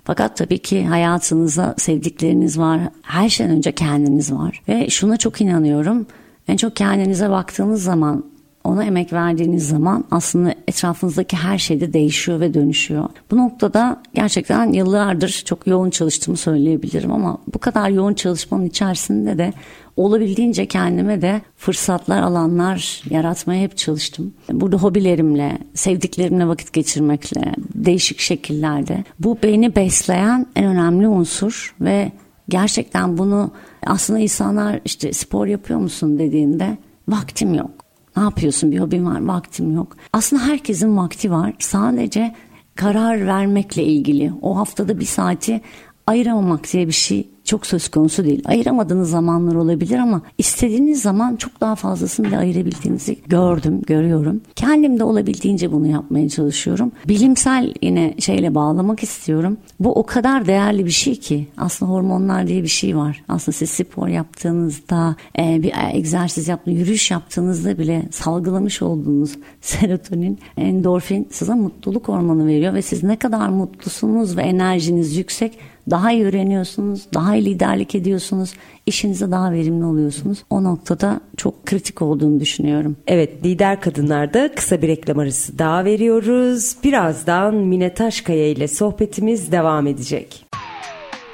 Fakat 0.04 0.38
tabii 0.38 0.60
ki 0.60 0.86
hayatınızda 0.86 1.76
sevdikleriniz 1.78 2.60
var. 2.60 2.82
Her 3.02 3.30
şeyden 3.30 3.56
önce 3.56 3.72
kendiniz 3.72 4.32
var. 4.32 4.62
Ve 4.68 4.90
şuna 4.90 5.18
çok 5.18 5.42
inanıyorum. 5.42 6.08
En 6.48 6.58
çok 6.58 6.76
kendinize 6.76 7.30
baktığınız 7.30 7.84
zaman 7.84 8.24
ona 8.68 8.84
emek 8.84 9.14
verdiğiniz 9.14 9.68
zaman 9.68 10.04
aslında 10.12 10.56
etrafınızdaki 10.68 11.38
her 11.38 11.58
şey 11.58 11.82
de 11.82 11.94
değişiyor 11.94 12.40
ve 12.40 12.54
dönüşüyor. 12.54 13.10
Bu 13.32 13.38
noktada 13.38 14.02
gerçekten 14.14 14.74
yıllardır 14.74 15.44
çok 15.46 15.68
yoğun 15.68 15.90
çalıştığımı 15.90 16.38
söyleyebilirim 16.38 17.12
ama 17.12 17.38
bu 17.54 17.60
kadar 17.60 17.90
yoğun 17.90 18.14
çalışmanın 18.14 18.66
içerisinde 18.66 19.38
de 19.38 19.54
olabildiğince 19.98 20.66
kendime 20.66 21.22
de 21.22 21.42
fırsatlar, 21.58 22.22
alanlar 22.22 23.04
yaratmaya 23.10 23.62
hep 23.62 23.78
çalıştım. 23.78 24.34
Burada 24.52 24.78
hobilerimle, 24.78 25.58
sevdiklerimle 25.74 26.48
vakit 26.48 26.74
geçirmekle, 26.74 27.54
değişik 27.76 28.20
şekillerde. 28.20 29.04
Bu 29.20 29.38
beni 29.44 29.76
besleyen 29.76 30.46
en 30.56 30.66
önemli 30.66 31.08
unsur 31.08 31.76
ve 31.82 32.12
gerçekten 32.50 33.18
bunu 33.18 33.52
aslında 33.86 34.20
insanlar 34.20 34.80
işte 34.86 35.14
spor 35.14 35.48
yapıyor 35.48 35.80
musun 35.80 36.20
dediğinde 36.20 36.78
vaktim 37.08 37.54
yok. 37.54 37.77
Ne 38.18 38.24
yapıyorsun 38.24 38.72
bir 38.72 38.80
hobin 38.80 39.06
var 39.06 39.26
vaktim 39.26 39.76
yok. 39.76 39.98
Aslında 40.14 40.44
herkesin 40.44 40.98
vakti 40.98 41.32
var. 41.32 41.54
Sadece 41.60 42.36
karar 42.76 43.28
vermekle 43.28 43.84
ilgili. 43.84 44.32
O 44.42 44.58
haftada 44.58 45.00
bir 45.00 45.06
saati 45.06 45.62
ayıramamak 46.08 46.74
diye 46.74 46.88
bir 46.88 46.92
şey 46.92 47.30
çok 47.48 47.66
söz 47.66 47.88
konusu 47.88 48.24
değil. 48.26 48.42
Ayıramadığınız 48.46 49.10
zamanlar 49.10 49.56
olabilir 49.56 49.98
ama 49.98 50.22
istediğiniz 50.38 51.02
zaman 51.02 51.36
çok 51.36 51.62
daha 51.62 51.76
fazlasını 51.76 52.32
da 52.32 52.38
ayırabildiğinizi 52.38 53.18
gördüm, 53.28 53.82
görüyorum. 53.88 54.42
Kendim 54.56 55.00
de 55.00 55.04
olabildiğince 55.04 55.72
bunu 55.72 55.88
yapmaya 55.88 56.30
çalışıyorum. 56.30 56.92
Bilimsel 57.08 57.74
yine 57.82 58.14
şeyle 58.20 58.56
bağlamak 58.56 59.04
istiyorum. 59.04 59.58
Bu 59.80 59.94
o 59.94 60.06
kadar 60.06 60.48
değerli 60.48 60.86
bir 60.86 60.92
şey 60.92 61.16
ki 61.16 61.48
aslında 61.58 61.92
hormonlar 61.92 62.48
diye 62.48 62.64
bir 62.64 62.68
şey 62.68 62.98
var. 62.98 63.24
Aslında 63.28 63.58
siz 63.58 63.70
spor 63.70 64.08
yaptığınızda, 64.08 65.16
e, 65.40 65.64
bir 65.64 65.74
egzersiz 65.94 66.48
yaptığınızda, 66.48 66.82
yürüyüş 66.82 67.12
yaptığınızda 67.12 67.78
bile 67.78 68.04
salgılamış 68.12 68.82
olduğunuz 68.82 69.36
serotonin, 69.62 70.40
endorfin 70.58 71.28
size 71.32 71.54
mutluluk 71.54 72.08
hormonu 72.08 72.48
veriyor 72.48 72.74
ve 72.74 72.82
siz 72.82 73.04
ne 73.04 73.16
kadar 73.16 73.50
mutlusunuz 73.50 74.38
ve 74.38 74.42
enerjiniz 74.42 75.18
yüksek 75.18 75.58
daha 75.90 76.12
iyi 76.12 76.26
öğreniyorsunuz, 76.26 77.02
daha 77.14 77.36
iyi 77.36 77.46
liderlik 77.46 77.96
ediyorsunuz, 77.96 78.54
işinize 78.86 79.32
daha 79.32 79.52
verimli 79.52 79.86
oluyorsunuz. 79.86 80.44
O 80.50 80.64
noktada 80.64 81.22
çok 81.38 81.66
kritik 81.66 82.02
olduğunu 82.02 82.40
düşünüyorum. 82.40 82.98
Evet, 83.08 83.46
lider 83.46 83.82
kadınlarda 83.82 84.52
kısa 84.56 84.82
bir 84.82 84.88
reklam 84.88 85.20
arası 85.20 85.60
daha 85.60 85.86
veriyoruz. 85.86 86.76
Birazdan 86.84 87.56
Mine 87.56 87.94
Taşkaya 87.94 88.48
ile 88.48 88.68
sohbetimiz 88.68 89.52
devam 89.52 89.88
edecek. 89.88 90.46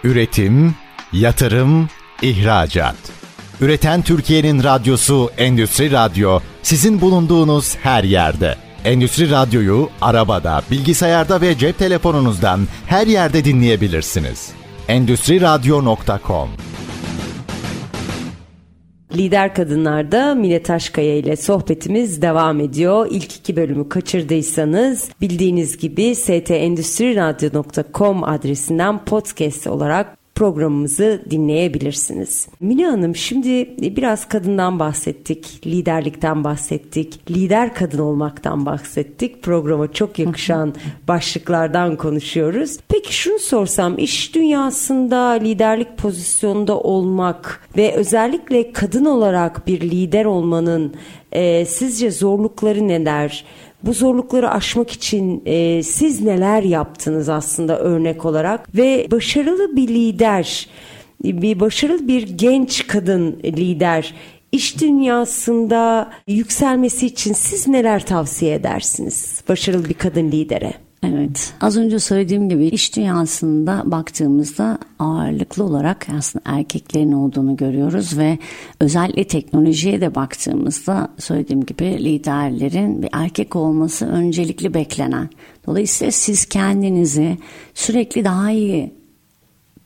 Üretim, 0.03 0.75
yatırım, 1.13 1.87
ihracat. 2.21 2.95
Üreten 3.61 4.01
Türkiye'nin 4.01 4.63
radyosu 4.63 5.29
Endüstri 5.37 5.91
Radyo 5.91 6.39
sizin 6.63 7.01
bulunduğunuz 7.01 7.75
her 7.75 8.03
yerde. 8.03 8.55
Endüstri 8.85 9.31
Radyo'yu 9.31 9.89
arabada, 10.01 10.61
bilgisayarda 10.71 11.41
ve 11.41 11.57
cep 11.57 11.77
telefonunuzdan 11.77 12.59
her 12.85 13.07
yerde 13.07 13.45
dinleyebilirsiniz. 13.45 14.51
Endüstri 14.87 15.41
Radyo.com 15.41 16.49
Lider 19.15 19.55
Kadınlar'da 19.55 20.35
Mine 20.35 20.63
Taşkaya 20.63 21.17
ile 21.17 21.35
sohbetimiz 21.35 22.21
devam 22.21 22.59
ediyor. 22.59 23.07
İlk 23.11 23.35
iki 23.35 23.55
bölümü 23.55 23.89
kaçırdıysanız 23.89 25.09
bildiğiniz 25.21 25.77
gibi 25.77 26.15
stendüstriradyo.com 26.15 28.23
adresinden 28.23 29.05
podcast 29.05 29.67
olarak 29.67 30.22
programımızı 30.35 31.23
dinleyebilirsiniz. 31.29 32.47
Mine 32.59 32.85
Hanım 32.85 33.15
şimdi 33.15 33.75
biraz 33.95 34.27
kadından 34.27 34.79
bahsettik, 34.79 35.67
liderlikten 35.67 36.43
bahsettik, 36.43 37.31
lider 37.31 37.73
kadın 37.73 37.99
olmaktan 37.99 38.65
bahsettik. 38.65 39.43
Programa 39.43 39.91
çok 39.91 40.19
yakışan 40.19 40.73
başlıklardan 41.07 41.95
konuşuyoruz. 41.95 42.77
Peki 42.87 43.15
şunu 43.15 43.39
sorsam 43.39 43.97
iş 43.97 44.35
dünyasında 44.35 45.29
liderlik 45.29 45.97
pozisyonunda 45.97 46.79
olmak 46.79 47.67
ve 47.77 47.93
özellikle 47.93 48.71
kadın 48.71 49.05
olarak 49.05 49.67
bir 49.67 49.81
lider 49.81 50.25
olmanın 50.25 50.93
e, 51.31 51.65
sizce 51.65 52.11
zorlukları 52.11 52.87
neler? 52.87 53.45
Bu 53.83 53.93
zorlukları 53.93 54.51
aşmak 54.51 54.91
için 54.91 55.41
e, 55.45 55.83
siz 55.83 56.21
neler 56.21 56.63
yaptınız 56.63 57.29
aslında 57.29 57.79
örnek 57.79 58.25
olarak 58.25 58.75
ve 58.75 59.07
başarılı 59.11 59.75
bir 59.75 59.87
lider, 59.87 60.67
bir 61.23 61.59
başarılı 61.59 62.07
bir 62.07 62.37
genç 62.37 62.87
kadın 62.87 63.39
lider 63.43 64.13
iş 64.51 64.81
dünyasında 64.81 66.11
yükselmesi 66.27 67.05
için 67.05 67.33
siz 67.33 67.67
neler 67.67 68.05
tavsiye 68.05 68.55
edersiniz 68.55 69.43
başarılı 69.49 69.89
bir 69.89 69.93
kadın 69.93 70.31
lidere? 70.31 70.73
Evet. 71.03 71.53
Az 71.61 71.77
önce 71.77 71.99
söylediğim 71.99 72.49
gibi 72.49 72.65
iş 72.65 72.95
dünyasında 72.95 73.83
baktığımızda 73.85 74.77
ağırlıklı 74.99 75.63
olarak 75.63 76.07
aslında 76.17 76.43
erkeklerin 76.45 77.11
olduğunu 77.11 77.55
görüyoruz 77.55 78.17
ve 78.17 78.37
özellikle 78.79 79.23
teknolojiye 79.23 80.01
de 80.01 80.15
baktığımızda 80.15 81.09
söylediğim 81.19 81.65
gibi 81.65 81.85
liderlerin 81.85 83.01
bir 83.01 83.09
erkek 83.13 83.55
olması 83.55 84.05
öncelikli 84.05 84.73
beklenen. 84.73 85.29
Dolayısıyla 85.67 86.11
siz 86.11 86.45
kendinizi 86.45 87.37
sürekli 87.73 88.25
daha 88.25 88.51
iyi 88.51 89.02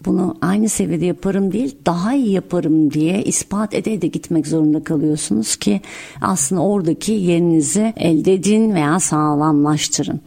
bunu 0.06 0.38
aynı 0.42 0.70
seviyede 0.70 1.06
yaparım 1.06 1.52
değil 1.52 1.78
daha 1.86 2.14
iyi 2.14 2.32
yaparım 2.32 2.92
diye 2.92 3.24
ispat 3.24 3.74
ede 3.74 3.94
ede 3.94 4.08
gitmek 4.08 4.48
zorunda 4.48 4.84
kalıyorsunuz 4.84 5.56
ki 5.56 5.82
aslında 6.22 6.62
oradaki 6.62 7.12
yerinizi 7.12 7.94
elde 7.98 8.34
edin 8.34 8.76
veya 8.76 9.00
sağlamlaştırın. 9.00 10.22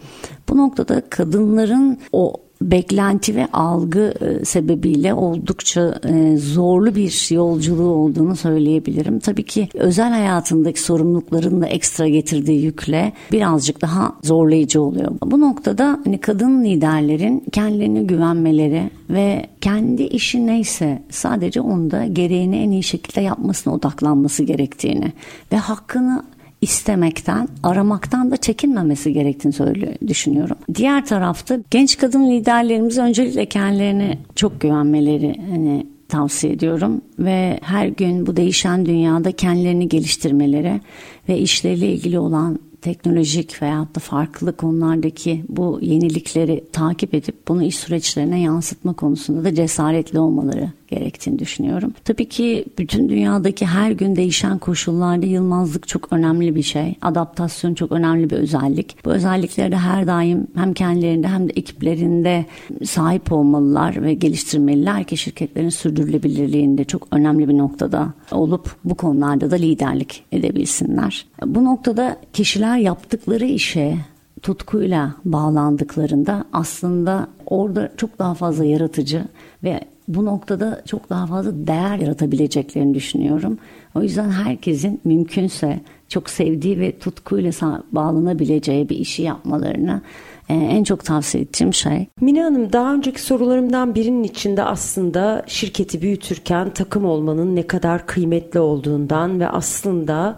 Bu 0.49 0.57
noktada 0.57 1.03
kadınların 1.11 1.99
o 2.13 2.50
beklenti 2.63 3.37
ve 3.37 3.47
algı 3.53 4.15
e, 4.21 4.45
sebebiyle 4.45 5.15
oldukça 5.15 6.01
e, 6.09 6.37
zorlu 6.37 6.95
bir 6.95 7.35
yolculuğu 7.35 7.91
olduğunu 7.91 8.37
söyleyebilirim. 8.37 9.19
Tabii 9.19 9.43
ki 9.43 9.69
özel 9.75 10.11
hayatındaki 10.11 10.83
sorumlulukların 10.83 11.61
da 11.63 11.67
ekstra 11.67 12.09
getirdiği 12.09 12.65
yükle 12.65 13.13
birazcık 13.33 13.83
daha 13.83 14.13
zorlayıcı 14.23 14.83
oluyor. 14.83 15.13
Bu 15.25 15.41
noktada 15.41 16.01
hani 16.05 16.19
kadın 16.19 16.65
liderlerin 16.65 17.45
kendilerine 17.53 18.03
güvenmeleri 18.03 18.91
ve 19.11 19.47
kendi 19.61 20.03
işi 20.03 20.47
neyse 20.47 21.03
sadece 21.11 21.61
onda 21.61 22.07
gereğini 22.07 22.57
en 22.57 22.71
iyi 22.71 22.83
şekilde 22.83 23.21
yapmasına 23.21 23.75
odaklanması 23.75 24.43
gerektiğini 24.43 25.13
ve 25.53 25.57
hakkını 25.57 26.23
istemekten, 26.61 27.49
aramaktan 27.63 28.31
da 28.31 28.37
çekinmemesi 28.37 29.13
gerektiğini 29.13 29.53
söylüyor, 29.53 29.93
düşünüyorum. 30.07 30.57
Diğer 30.75 31.07
tarafta 31.07 31.59
genç 31.71 31.99
kadın 31.99 32.31
liderlerimiz 32.31 32.99
öncelikle 32.99 33.47
kendilerine 33.47 34.19
çok 34.35 34.61
güvenmeleri 34.61 35.35
hani 35.51 35.87
tavsiye 36.09 36.53
ediyorum 36.53 37.01
ve 37.19 37.61
her 37.63 37.87
gün 37.87 38.27
bu 38.27 38.37
değişen 38.37 38.87
dünyada 38.87 39.33
kendilerini 39.33 39.89
geliştirmeleri 39.89 40.81
ve 41.29 41.39
işleriyle 41.39 41.93
ilgili 41.93 42.19
olan 42.19 42.59
teknolojik 42.83 43.63
veyahut 43.63 43.97
da 43.97 44.01
farklı 44.01 44.57
konulardaki 44.57 45.45
bu 45.49 45.79
yenilikleri 45.83 46.65
takip 46.73 47.15
edip 47.15 47.49
bunu 47.49 47.63
iş 47.63 47.77
süreçlerine 47.77 48.41
yansıtma 48.41 48.93
konusunda 48.93 49.45
da 49.45 49.55
cesaretli 49.55 50.19
olmaları 50.19 50.71
gerektiğini 50.91 51.39
düşünüyorum. 51.39 51.93
Tabii 52.05 52.29
ki 52.29 52.65
bütün 52.79 53.09
dünyadaki 53.09 53.67
her 53.67 53.91
gün 53.91 54.17
değişen 54.17 54.59
koşullarda 54.59 55.27
yılmazlık 55.27 55.89
çok 55.89 56.13
önemli 56.13 56.55
bir 56.55 56.63
şey. 56.63 56.95
Adaptasyon 57.03 57.75
çok 57.75 57.93
önemli 57.93 58.31
bir 58.31 58.37
özellik. 58.37 58.97
Bu 59.05 59.11
özellikleri 59.11 59.73
de 59.73 59.77
her 59.77 60.07
daim 60.07 60.47
hem 60.55 60.75
kendilerinde 60.75 61.29
hem 61.29 61.49
de 61.49 61.53
ekiplerinde 61.57 62.47
sahip 62.85 63.33
olmalılar 63.33 64.03
ve 64.03 64.15
geliştirmeliler 64.15 65.05
ki 65.05 65.17
şirketlerin 65.17 65.69
sürdürülebilirliğinde 65.69 66.85
çok 66.85 67.09
önemli 67.13 67.49
bir 67.49 67.59
noktada 67.59 68.13
olup 68.33 68.77
bu 68.85 68.95
konularda 68.95 69.51
da 69.51 69.57
liderlik 69.57 70.25
edebilsinler. 70.33 71.27
Bu 71.47 71.65
noktada 71.65 72.17
kişiler 72.33 72.79
yaptıkları 72.79 73.45
işe 73.45 73.97
tutkuyla 74.43 75.15
bağlandıklarında 75.25 76.45
aslında 76.53 77.29
orada 77.47 77.93
çok 77.97 78.19
daha 78.19 78.35
fazla 78.35 78.65
yaratıcı 78.65 79.25
ve 79.65 79.81
bu 80.15 80.25
noktada 80.25 80.83
çok 80.87 81.11
daha 81.11 81.27
fazla 81.27 81.67
değer 81.67 81.99
yaratabileceklerini 81.99 82.95
düşünüyorum. 82.95 83.59
O 83.95 84.03
yüzden 84.03 84.31
herkesin 84.31 85.01
mümkünse 85.05 85.81
çok 86.09 86.31
sevdiği 86.31 86.81
ve 86.81 86.99
tutkuyla 86.99 87.53
bağlanabileceği 87.93 88.89
bir 88.89 88.97
işi 88.97 89.23
yapmalarını 89.23 90.03
e, 90.49 90.55
en 90.55 90.85
çok 90.85 91.05
tavsiye 91.05 91.43
ettiğim 91.43 91.75
şey. 91.75 92.07
Mine 92.21 92.43
Hanım 92.43 92.73
daha 92.73 92.95
önceki 92.95 93.23
sorularımdan 93.23 93.95
birinin 93.95 94.25
içinde 94.25 94.63
aslında 94.63 95.45
şirketi 95.47 96.03
büyütürken 96.03 96.71
takım 96.71 97.05
olmanın 97.05 97.57
ne 97.57 97.67
kadar 97.67 98.07
kıymetli 98.07 98.61
olduğundan 98.61 99.41
ve 99.41 99.49
aslında 99.49 100.37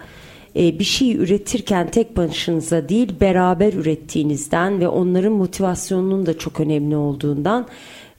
e, 0.57 0.79
bir 0.79 0.85
şey 0.85 1.17
üretirken 1.17 1.91
tek 1.91 2.17
başınıza 2.17 2.89
değil 2.89 3.21
beraber 3.21 3.73
ürettiğinizden 3.73 4.81
ve 4.81 4.89
onların 4.89 5.33
motivasyonunun 5.33 6.27
da 6.27 6.39
çok 6.39 6.61
önemli 6.61 6.97
olduğundan 6.97 7.67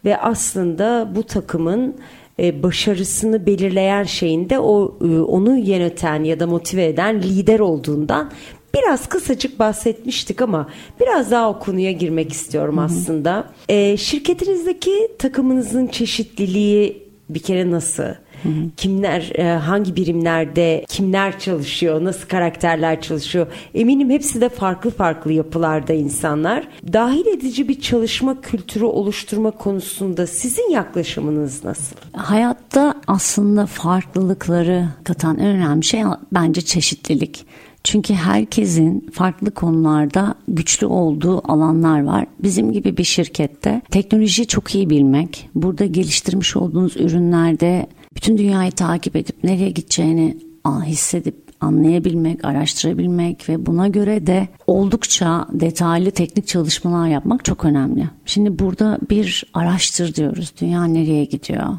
ve 0.06 0.18
aslında 0.18 1.12
bu 1.16 1.24
takımın 1.24 1.96
e, 2.40 2.64
başarısını 2.64 3.46
belirleyen 3.46 4.04
şeyin 4.04 4.50
de 4.50 4.60
o 4.60 4.98
e, 5.02 5.20
onu 5.20 5.58
yöneten 5.58 6.24
ya 6.24 6.40
da 6.40 6.48
motive 6.48 6.86
eden 6.86 7.24
lider 7.24 7.60
olduğundan 7.60 8.32
biraz 8.76 9.10
kısacık 9.10 9.60
bahsetmiştik 9.60 10.42
ama 10.42 10.70
biraz 11.02 11.32
daha 11.32 11.50
o 11.50 11.60
konuya 11.60 11.92
girmek 11.92 12.32
istiyorum 12.32 12.80
aslında. 12.80 13.50
E, 13.70 13.98
şirketinizdeki 13.98 15.10
takımınızın 15.20 15.88
çeşitliliği 15.88 17.04
bir 17.30 17.40
kere 17.40 17.72
nasıl? 17.72 18.04
Hı. 18.44 18.50
Kimler 18.78 19.32
e, 19.36 19.58
hangi 19.58 19.96
birimlerde 19.96 20.86
kimler 20.90 21.40
çalışıyor, 21.40 22.04
nasıl 22.04 22.28
karakterler 22.28 23.02
çalışıyor? 23.02 23.48
Eminim 23.74 24.10
hepsi 24.10 24.42
de 24.42 24.50
farklı 24.50 24.90
farklı 24.90 25.32
yapılarda 25.32 25.94
insanlar. 25.94 26.68
Dahil 26.94 27.26
edici 27.26 27.68
bir 27.68 27.82
çalışma 27.82 28.42
kültürü 28.42 28.86
oluşturma 28.86 29.52
konusunda 29.52 30.28
sizin 30.28 30.70
yaklaşımınız 30.70 31.64
nasıl? 31.64 31.96
Hayatta 32.14 33.02
aslında 33.08 33.66
farklılıkları 33.66 34.88
katan 35.04 35.40
en 35.40 35.48
önemli 35.48 35.84
şey 35.84 36.04
bence 36.34 36.62
çeşitlilik. 36.62 37.46
Çünkü 37.84 38.14
herkesin 38.14 39.10
farklı 39.14 39.52
konularda 39.52 40.36
güçlü 40.48 40.88
olduğu 40.88 41.52
alanlar 41.52 42.04
var. 42.04 42.26
Bizim 42.40 42.72
gibi 42.72 42.98
bir 42.98 43.04
şirkette 43.04 43.82
teknolojiyi 43.92 44.48
çok 44.48 44.76
iyi 44.76 44.90
bilmek, 44.90 45.50
burada 45.56 45.86
geliştirmiş 45.86 46.56
olduğunuz 46.56 46.98
ürünlerde 46.98 47.88
bütün 48.16 48.38
dünyayı 48.38 48.72
takip 48.72 49.16
edip 49.16 49.44
nereye 49.44 49.70
gideceğini 49.70 50.38
hissedip 50.86 51.44
anlayabilmek, 51.62 52.46
araştırabilmek 52.46 53.50
ve 53.50 53.66
buna 53.66 53.88
göre 53.88 54.28
de 54.28 54.48
oldukça 54.68 55.48
detaylı 55.52 56.12
teknik 56.12 56.48
çalışmalar 56.48 57.08
yapmak 57.08 57.46
çok 57.46 57.66
önemli. 57.66 58.10
Şimdi 58.26 58.60
burada 58.60 59.00
bir 59.10 59.44
araştır 59.54 60.16
diyoruz. 60.16 60.54
Dünya 60.62 60.86
nereye 60.86 61.26
gidiyor? 61.26 61.78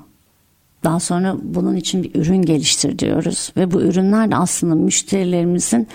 Daha 0.85 1.01
sonra 1.01 1.37
bunun 1.42 1.77
için 1.77 2.03
bir 2.03 2.14
ürün 2.14 2.42
geliştir 2.42 2.99
diyoruz 2.99 3.53
ve 3.57 3.73
bu 3.73 3.83
ürünler 3.83 4.31
de 4.31 4.37
aslında 4.37 4.75
müşterilerimizin 4.75 5.88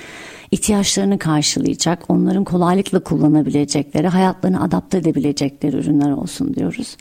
ihtiyaçlarını 0.51 1.19
karşılayacak, 1.19 2.03
onların 2.09 2.43
kolaylıkla 2.43 2.99
kullanabilecekleri, 2.99 4.07
hayatlarını 4.07 4.63
adapte 4.63 4.97
edebilecekleri 4.97 5.77
ürünler 5.77 6.11
olsun 6.11 6.53
diyoruz. 6.53 6.97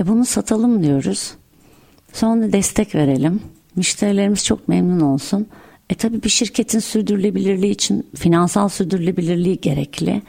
E 0.00 0.06
bunu 0.06 0.24
satalım 0.24 0.82
diyoruz. 0.82 1.34
Sonra 2.12 2.52
destek 2.52 2.94
verelim. 2.94 3.40
Müşterilerimiz 3.76 4.44
çok 4.44 4.68
memnun 4.68 5.00
olsun. 5.00 5.46
E 5.90 5.94
tabii 5.94 6.22
bir 6.22 6.28
şirketin 6.28 6.78
sürdürülebilirliği 6.78 7.72
için 7.72 8.06
finansal 8.16 8.68
sürdürülebilirliği 8.68 9.60
gerekli. 9.60 10.22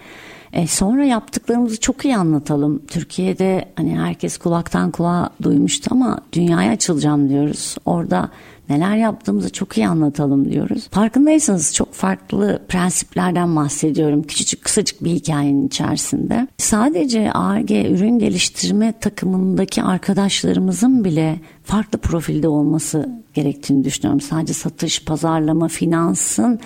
E 0.53 0.67
sonra 0.67 1.05
yaptıklarımızı 1.05 1.79
çok 1.79 2.05
iyi 2.05 2.17
anlatalım. 2.17 2.81
Türkiye'de 2.87 3.65
hani 3.75 3.99
herkes 3.99 4.37
kulaktan 4.37 4.91
kulağa 4.91 5.29
duymuştu 5.43 5.89
ama 5.91 6.19
dünyaya 6.33 6.71
açılacağım 6.71 7.29
diyoruz. 7.29 7.75
Orada 7.85 8.29
neler 8.69 8.97
yaptığımızı 8.97 9.52
çok 9.52 9.78
iyi 9.78 9.88
anlatalım 9.88 10.52
diyoruz. 10.52 10.88
Farkındaysanız 10.91 11.73
çok 11.73 11.93
farklı 11.93 12.62
prensiplerden 12.67 13.56
bahsediyorum. 13.56 14.23
Küçücük 14.23 14.63
kısacık 14.63 15.04
bir 15.04 15.12
hikayenin 15.12 15.67
içerisinde. 15.67 16.47
Sadece 16.58 17.32
ARG 17.32 17.71
ürün 17.71 18.19
geliştirme 18.19 18.93
takımındaki 18.99 19.84
arkadaşlarımızın 19.84 21.06
bile 21.06 21.39
farklı 21.63 21.99
profilde 21.99 22.47
olması 22.47 23.10
gerektiğini 23.34 23.84
düşünüyorum. 23.84 24.21
Sadece 24.21 24.54
satış, 24.54 25.06
pazarlama, 25.06 25.67
finansın 25.67 26.60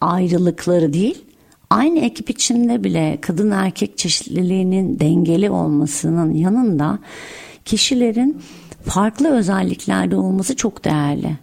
ayrılıkları 0.00 0.92
değil 0.92 1.24
Aynı 1.70 1.98
ekip 1.98 2.30
içinde 2.30 2.84
bile 2.84 3.18
kadın 3.20 3.50
erkek 3.50 3.98
çeşitliliğinin 3.98 5.00
dengeli 5.00 5.50
olmasının 5.50 6.34
yanında 6.34 6.98
kişilerin 7.64 8.42
farklı 8.88 9.28
özelliklerde 9.28 10.16
olması 10.16 10.56
çok 10.56 10.84
değerli 10.84 11.36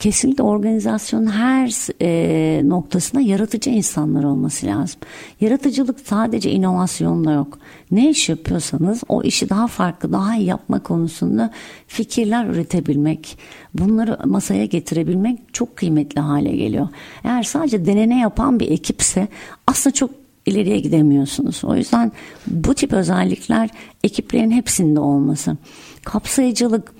kesinlikle 0.00 0.42
organizasyonun 0.42 1.26
her 1.26 1.86
e, 2.02 2.68
noktasında 2.68 3.22
yaratıcı 3.22 3.70
insanlar 3.70 4.24
olması 4.24 4.66
lazım. 4.66 5.00
Yaratıcılık 5.40 6.00
sadece 6.00 6.50
inovasyonla 6.50 7.32
yok. 7.32 7.58
Ne 7.90 8.10
iş 8.10 8.28
yapıyorsanız 8.28 9.02
o 9.08 9.22
işi 9.22 9.48
daha 9.48 9.66
farklı, 9.66 10.12
daha 10.12 10.36
iyi 10.36 10.46
yapma 10.46 10.82
konusunda 10.82 11.50
fikirler 11.86 12.46
üretebilmek, 12.46 13.38
bunları 13.74 14.18
masaya 14.24 14.64
getirebilmek 14.64 15.38
çok 15.52 15.76
kıymetli 15.76 16.20
hale 16.20 16.56
geliyor. 16.56 16.88
Eğer 17.24 17.42
sadece 17.42 17.86
denene 17.86 18.20
yapan 18.20 18.60
bir 18.60 18.70
ekipse 18.70 19.28
aslında 19.66 19.94
çok 19.94 20.10
ileriye 20.46 20.80
gidemiyorsunuz. 20.80 21.64
O 21.64 21.76
yüzden 21.76 22.12
bu 22.46 22.74
tip 22.74 22.92
özellikler 22.92 23.70
ekiplerin 24.04 24.50
hepsinde 24.50 25.00
olması. 25.00 25.56
Kapsayıcılık 26.04 26.92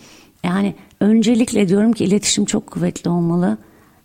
yani 0.45 0.75
öncelikle 1.01 1.69
diyorum 1.69 1.93
ki 1.93 2.05
iletişim 2.05 2.45
çok 2.45 2.67
kuvvetli 2.67 3.11
olmalı. 3.11 3.59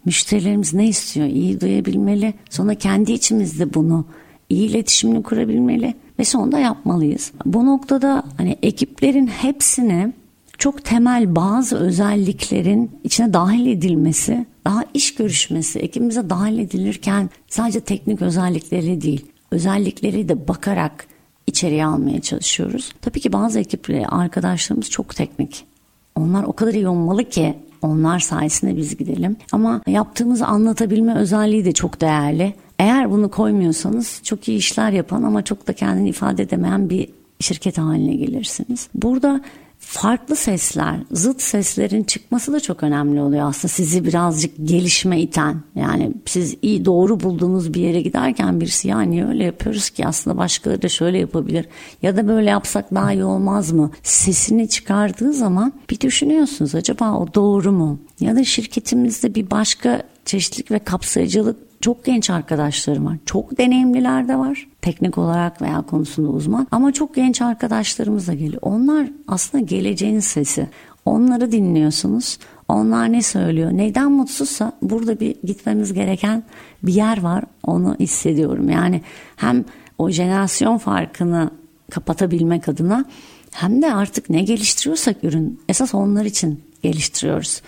Müşterilerimiz 0.05 0.73
ne 0.73 0.87
istiyor? 0.87 1.27
İyi 1.27 1.61
duyabilmeli. 1.61 2.33
Sonra 2.49 2.75
kendi 2.75 3.11
içimizde 3.11 3.73
bunu 3.73 4.05
iyi 4.49 4.69
iletişimini 4.69 5.23
kurabilmeli 5.23 5.93
ve 6.19 6.23
sonunda 6.23 6.59
yapmalıyız. 6.59 7.31
Bu 7.45 7.65
noktada 7.65 8.23
hani 8.37 8.57
ekiplerin 8.63 9.27
hepsine 9.27 10.13
çok 10.57 10.83
temel 10.83 11.35
bazı 11.35 11.77
özelliklerin 11.77 12.91
içine 13.03 13.33
dahil 13.33 13.67
edilmesi, 13.67 14.45
daha 14.65 14.83
iş 14.93 15.15
görüşmesi, 15.15 15.79
ekibimize 15.79 16.29
dahil 16.29 16.59
edilirken 16.59 17.29
sadece 17.47 17.79
teknik 17.79 18.21
özellikleri 18.21 19.01
değil, 19.01 19.25
özellikleri 19.51 20.29
de 20.29 20.47
bakarak 20.47 21.07
içeriye 21.47 21.85
almaya 21.85 22.21
çalışıyoruz. 22.21 22.91
Tabii 23.01 23.19
ki 23.19 23.33
bazı 23.33 23.59
ekiple 23.59 24.07
arkadaşlarımız 24.07 24.89
çok 24.89 25.15
teknik 25.15 25.65
onlar 26.15 26.43
o 26.43 26.53
kadar 26.53 26.73
iyi 26.73 26.87
olmalı 26.87 27.23
ki 27.23 27.55
onlar 27.81 28.19
sayesinde 28.19 28.77
biz 28.77 28.97
gidelim. 28.97 29.37
Ama 29.51 29.81
yaptığımızı 29.87 30.45
anlatabilme 30.45 31.15
özelliği 31.15 31.65
de 31.65 31.71
çok 31.71 32.01
değerli. 32.01 32.53
Eğer 32.79 33.11
bunu 33.11 33.31
koymuyorsanız 33.31 34.21
çok 34.23 34.47
iyi 34.47 34.57
işler 34.57 34.91
yapan 34.91 35.23
ama 35.23 35.41
çok 35.41 35.67
da 35.67 35.73
kendini 35.73 36.09
ifade 36.09 36.43
edemeyen 36.43 36.89
bir 36.89 37.09
şirket 37.39 37.77
haline 37.77 38.15
gelirsiniz. 38.15 38.89
Burada 38.95 39.41
farklı 39.85 40.35
sesler, 40.35 40.95
zıt 41.11 41.41
seslerin 41.41 42.03
çıkması 42.03 42.53
da 42.53 42.59
çok 42.59 42.83
önemli 42.83 43.21
oluyor 43.21 43.49
aslında 43.49 43.67
sizi 43.67 44.05
birazcık 44.05 44.51
gelişme 44.63 45.21
iten. 45.21 45.61
Yani 45.75 46.11
siz 46.25 46.55
iyi 46.61 46.85
doğru 46.85 47.19
bulduğunuz 47.19 47.73
bir 47.73 47.81
yere 47.81 48.01
giderken 48.01 48.61
birisi 48.61 48.87
ya 48.87 49.01
niye 49.01 49.27
öyle 49.27 49.43
yapıyoruz 49.43 49.89
ki 49.89 50.07
aslında 50.07 50.37
başkaları 50.37 50.81
da 50.81 50.89
şöyle 50.89 51.17
yapabilir 51.17 51.65
ya 52.01 52.17
da 52.17 52.27
böyle 52.27 52.49
yapsak 52.49 52.93
daha 52.93 53.13
iyi 53.13 53.23
olmaz 53.23 53.71
mı? 53.71 53.91
Sesini 54.03 54.69
çıkardığı 54.69 55.33
zaman 55.33 55.73
bir 55.89 55.99
düşünüyorsunuz 55.99 56.75
acaba 56.75 57.13
o 57.13 57.33
doğru 57.33 57.71
mu? 57.71 57.99
Ya 58.19 58.35
da 58.35 58.43
şirketimizde 58.43 59.35
bir 59.35 59.51
başka 59.51 60.03
çeşitlilik 60.25 60.71
ve 60.71 60.79
kapsayıcılık 60.79 61.74
çok 61.85 62.05
genç 62.05 62.29
arkadaşlarım 62.29 63.05
var. 63.05 63.17
Çok 63.25 63.57
deneyimliler 63.57 64.27
de 64.27 64.37
var. 64.37 64.67
Teknik 64.81 65.17
olarak 65.17 65.61
veya 65.61 65.81
konusunda 65.81 66.29
uzman. 66.29 66.67
Ama 66.71 66.91
çok 66.91 67.15
genç 67.15 67.41
arkadaşlarımız 67.41 68.27
da 68.27 68.33
geliyor. 68.33 68.61
Onlar 68.61 69.07
aslında 69.27 69.63
geleceğin 69.63 70.19
sesi. 70.19 70.67
Onları 71.05 71.51
dinliyorsunuz. 71.51 72.37
Onlar 72.67 73.11
ne 73.11 73.21
söylüyor? 73.21 73.71
Neyden 73.71 74.11
mutsuzsa 74.11 74.71
burada 74.81 75.19
bir 75.19 75.35
gitmemiz 75.43 75.93
gereken 75.93 76.43
bir 76.83 76.93
yer 76.93 77.21
var. 77.21 77.43
Onu 77.63 77.95
hissediyorum. 77.99 78.69
Yani 78.69 79.01
hem 79.35 79.65
o 79.97 80.09
jenerasyon 80.09 80.77
farkını 80.77 81.49
kapatabilmek 81.91 82.69
adına 82.69 83.05
hem 83.51 83.81
de 83.81 83.93
artık 83.93 84.29
ne 84.29 84.41
geliştiriyorsak 84.41 85.23
ürün 85.23 85.59
esas 85.69 85.95
onlar 85.95 86.25
için 86.25 86.63
geliştiriyoruz. 86.83 87.61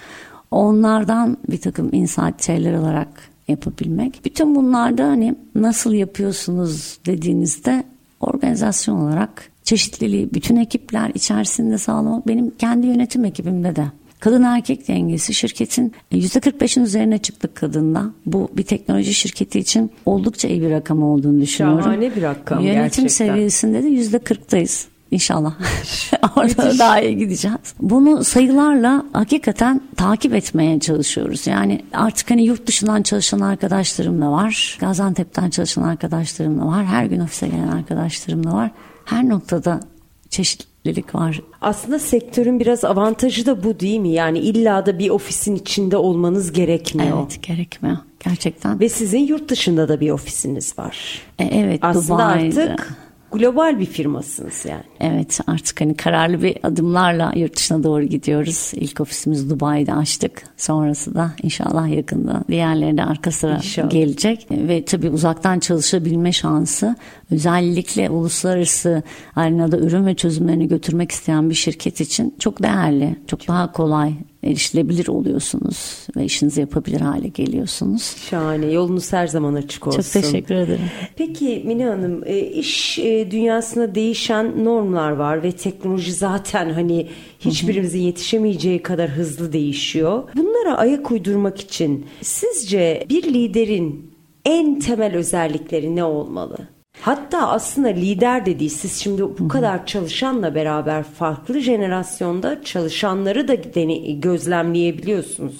Onlardan 0.51 1.37
bir 1.49 1.61
takım 1.61 1.89
insight 1.93 2.45
şeyler 2.45 2.73
olarak 2.73 3.36
yapabilmek. 3.47 4.21
Bütün 4.25 4.55
bunlarda 4.55 5.03
hani 5.03 5.35
nasıl 5.55 5.93
yapıyorsunuz 5.93 6.97
dediğinizde 7.05 7.83
organizasyon 8.19 8.97
olarak 8.97 9.49
çeşitliliği 9.63 10.33
bütün 10.33 10.55
ekipler 10.55 11.11
içerisinde 11.13 11.77
sağlamak 11.77 12.27
benim 12.27 12.49
kendi 12.49 12.87
yönetim 12.87 13.25
ekibimde 13.25 13.75
de 13.75 13.85
Kadın 14.19 14.43
erkek 14.43 14.87
dengesi 14.87 15.33
şirketin 15.33 15.93
%45'in 16.11 16.83
üzerine 16.83 17.17
çıktık 17.17 17.55
kadında. 17.55 18.05
Bu 18.25 18.49
bir 18.53 18.63
teknoloji 18.63 19.13
şirketi 19.13 19.59
için 19.59 19.91
oldukça 20.05 20.47
iyi 20.47 20.61
bir 20.61 20.69
rakam 20.69 21.03
olduğunu 21.03 21.41
düşünüyorum. 21.41 21.83
Şahane 21.83 22.15
bir 22.15 22.21
rakam 22.21 22.59
Yönetim 22.59 23.03
gerçekten. 23.03 23.07
seviyesinde 23.07 23.83
de 23.83 23.87
%40'tayız. 23.87 24.85
İnşallah. 25.11 25.53
Orada 26.37 26.79
daha 26.79 27.01
iyi 27.01 27.17
gideceğiz. 27.17 27.57
Bunu 27.81 28.23
sayılarla 28.23 29.05
hakikaten 29.13 29.81
takip 29.95 30.33
etmeye 30.33 30.79
çalışıyoruz. 30.79 31.47
Yani 31.47 31.85
artık 31.93 32.31
hani 32.31 32.43
yurt 32.43 32.67
dışından 32.67 33.01
çalışan 33.01 33.39
arkadaşlarım 33.39 34.21
da 34.21 34.31
var. 34.31 34.77
Gaziantep'ten 34.79 35.49
çalışan 35.49 35.83
arkadaşlarım 35.83 36.59
da 36.61 36.65
var. 36.65 36.85
Her 36.85 37.05
gün 37.05 37.19
ofise 37.19 37.47
gelen 37.47 37.67
arkadaşlarım 37.67 38.43
da 38.43 38.53
var. 38.53 38.71
Her 39.05 39.29
noktada 39.29 39.79
çeşitlilik 40.29 41.15
var. 41.15 41.41
Aslında 41.61 41.99
sektörün 41.99 42.59
biraz 42.59 42.85
avantajı 42.85 43.45
da 43.45 43.63
bu 43.63 43.79
değil 43.79 43.99
mi? 43.99 44.09
Yani 44.09 44.39
illa 44.39 44.85
da 44.85 44.99
bir 44.99 45.09
ofisin 45.09 45.55
içinde 45.55 45.97
olmanız 45.97 46.51
gerekmiyor. 46.51 47.17
Evet 47.21 47.43
gerekmiyor 47.43 47.97
gerçekten. 48.19 48.79
Ve 48.79 48.89
sizin 48.89 49.19
yurt 49.19 49.49
dışında 49.49 49.89
da 49.89 49.99
bir 49.99 50.11
ofisiniz 50.11 50.79
var. 50.79 51.21
E, 51.39 51.43
evet 51.45 51.79
Aslında 51.81 52.23
Dubai'de. 52.23 52.61
artık 52.71 53.06
global 53.31 53.79
bir 53.79 53.85
firmasınız 53.85 54.65
yani. 54.65 54.83
Evet 54.99 55.39
artık 55.47 55.81
hani 55.81 55.97
kararlı 55.97 56.41
bir 56.41 56.57
adımlarla 56.63 57.33
yurt 57.35 57.55
dışına 57.57 57.83
doğru 57.83 58.03
gidiyoruz. 58.03 58.71
İlk 58.75 59.01
ofisimizi 59.01 59.49
Dubai'de 59.49 59.93
açtık. 59.93 60.43
Sonrası 60.57 61.15
da 61.15 61.31
inşallah 61.43 61.89
yakında 61.89 62.43
diğerleri 62.47 62.97
de 62.97 63.03
arka 63.03 63.31
sıra 63.31 63.55
inşallah. 63.55 63.89
gelecek. 63.89 64.47
Ve 64.51 64.85
tabii 64.85 65.09
uzaktan 65.09 65.59
çalışabilme 65.59 66.31
şansı 66.31 66.95
özellikle 67.31 68.09
uluslararası 68.09 69.03
arenada 69.35 69.77
ürün 69.77 70.05
ve 70.05 70.15
çözümlerini 70.15 70.67
götürmek 70.67 71.11
isteyen 71.11 71.49
bir 71.49 71.55
şirket 71.55 72.01
için 72.01 72.35
çok 72.39 72.63
değerli, 72.63 73.15
çok, 73.27 73.39
çok. 73.39 73.47
daha 73.47 73.71
kolay 73.71 74.13
erişilebilir 74.43 75.07
oluyorsunuz 75.07 76.07
ve 76.17 76.25
işinizi 76.25 76.61
yapabilir 76.61 77.01
hale 77.01 77.27
geliyorsunuz. 77.27 78.15
Şahane. 78.29 78.71
Yolunuz 78.71 79.13
her 79.13 79.27
zaman 79.27 79.53
açık 79.53 79.87
olsun. 79.87 80.01
Çok 80.01 80.11
teşekkür 80.11 80.55
ederim. 80.55 80.89
Peki 81.15 81.63
Mine 81.65 81.85
Hanım, 81.85 82.23
e, 82.25 82.39
iş 82.39 82.99
e, 82.99 83.31
dünyasında 83.31 83.95
değişen 83.95 84.65
normlar 84.65 85.11
var 85.11 85.43
ve 85.43 85.51
teknoloji 85.51 86.13
zaten 86.13 86.69
hani 86.69 87.07
hiçbirimizin 87.39 87.99
yetişemeyeceği 87.99 88.83
kadar 88.83 89.09
hızlı 89.09 89.53
değişiyor. 89.53 90.23
Bunlara 90.35 90.77
ayak 90.77 91.11
uydurmak 91.11 91.59
için 91.59 92.05
sizce 92.21 93.05
bir 93.09 93.23
liderin 93.23 94.11
en 94.45 94.79
temel 94.79 95.15
özellikleri 95.15 95.95
ne 95.95 96.03
olmalı? 96.03 96.57
Hatta 97.01 97.47
aslında 97.49 97.87
lider 97.87 98.45
dediği 98.45 98.69
siz 98.69 98.95
şimdi 98.95 99.21
bu 99.21 99.47
kadar 99.47 99.85
çalışanla 99.85 100.55
beraber 100.55 101.03
farklı 101.03 101.59
jenerasyonda 101.59 102.63
çalışanları 102.63 103.47
da 103.47 103.73
dene, 103.75 104.11
gözlemleyebiliyorsunuz. 104.11 105.59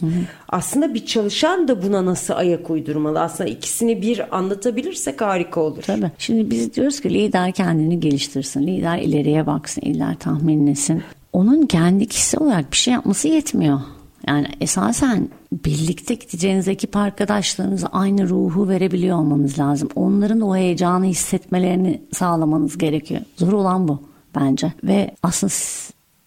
Aslında 0.50 0.94
bir 0.94 1.06
çalışan 1.06 1.68
da 1.68 1.84
buna 1.84 2.06
nasıl 2.06 2.34
ayak 2.34 2.70
uydurmalı? 2.70 3.22
Aslında 3.22 3.50
ikisini 3.50 4.02
bir 4.02 4.38
anlatabilirsek 4.38 5.22
harika 5.22 5.62
olur. 5.62 5.84
Tabii. 5.84 6.12
Şimdi 6.18 6.52
biz 6.52 6.74
diyoruz 6.74 7.00
ki 7.00 7.14
lider 7.14 7.52
kendini 7.52 8.00
geliştirsin. 8.00 8.68
Lider 8.68 8.98
ileriye 8.98 9.48
baksın, 9.48 9.82
lider 9.82 10.16
tahminlesin. 10.16 11.04
Onun 11.34 11.66
kendi 11.66 12.08
kişisel 12.08 12.42
olarak 12.42 12.72
bir 12.72 12.78
şey 12.78 12.94
yapması 12.94 13.28
yetmiyor. 13.28 13.80
Yani 14.28 14.48
esasen 14.62 15.30
birlikte 15.52 16.14
gideceğiniz 16.14 16.68
ekip 16.68 16.96
arkadaşlarınıza 16.96 17.88
aynı 17.88 18.30
ruhu 18.30 18.70
verebiliyor 18.70 19.18
olmanız 19.18 19.60
lazım. 19.60 19.90
Onların 19.96 20.42
o 20.42 20.56
heyecanı 20.56 21.06
hissetmelerini 21.06 22.02
sağlamanız 22.14 22.78
gerekiyor. 22.78 23.22
Zor 23.36 23.54
olan 23.54 23.88
bu 23.88 24.02
bence. 24.36 24.74
Ve 24.84 25.16
aslında 25.24 25.54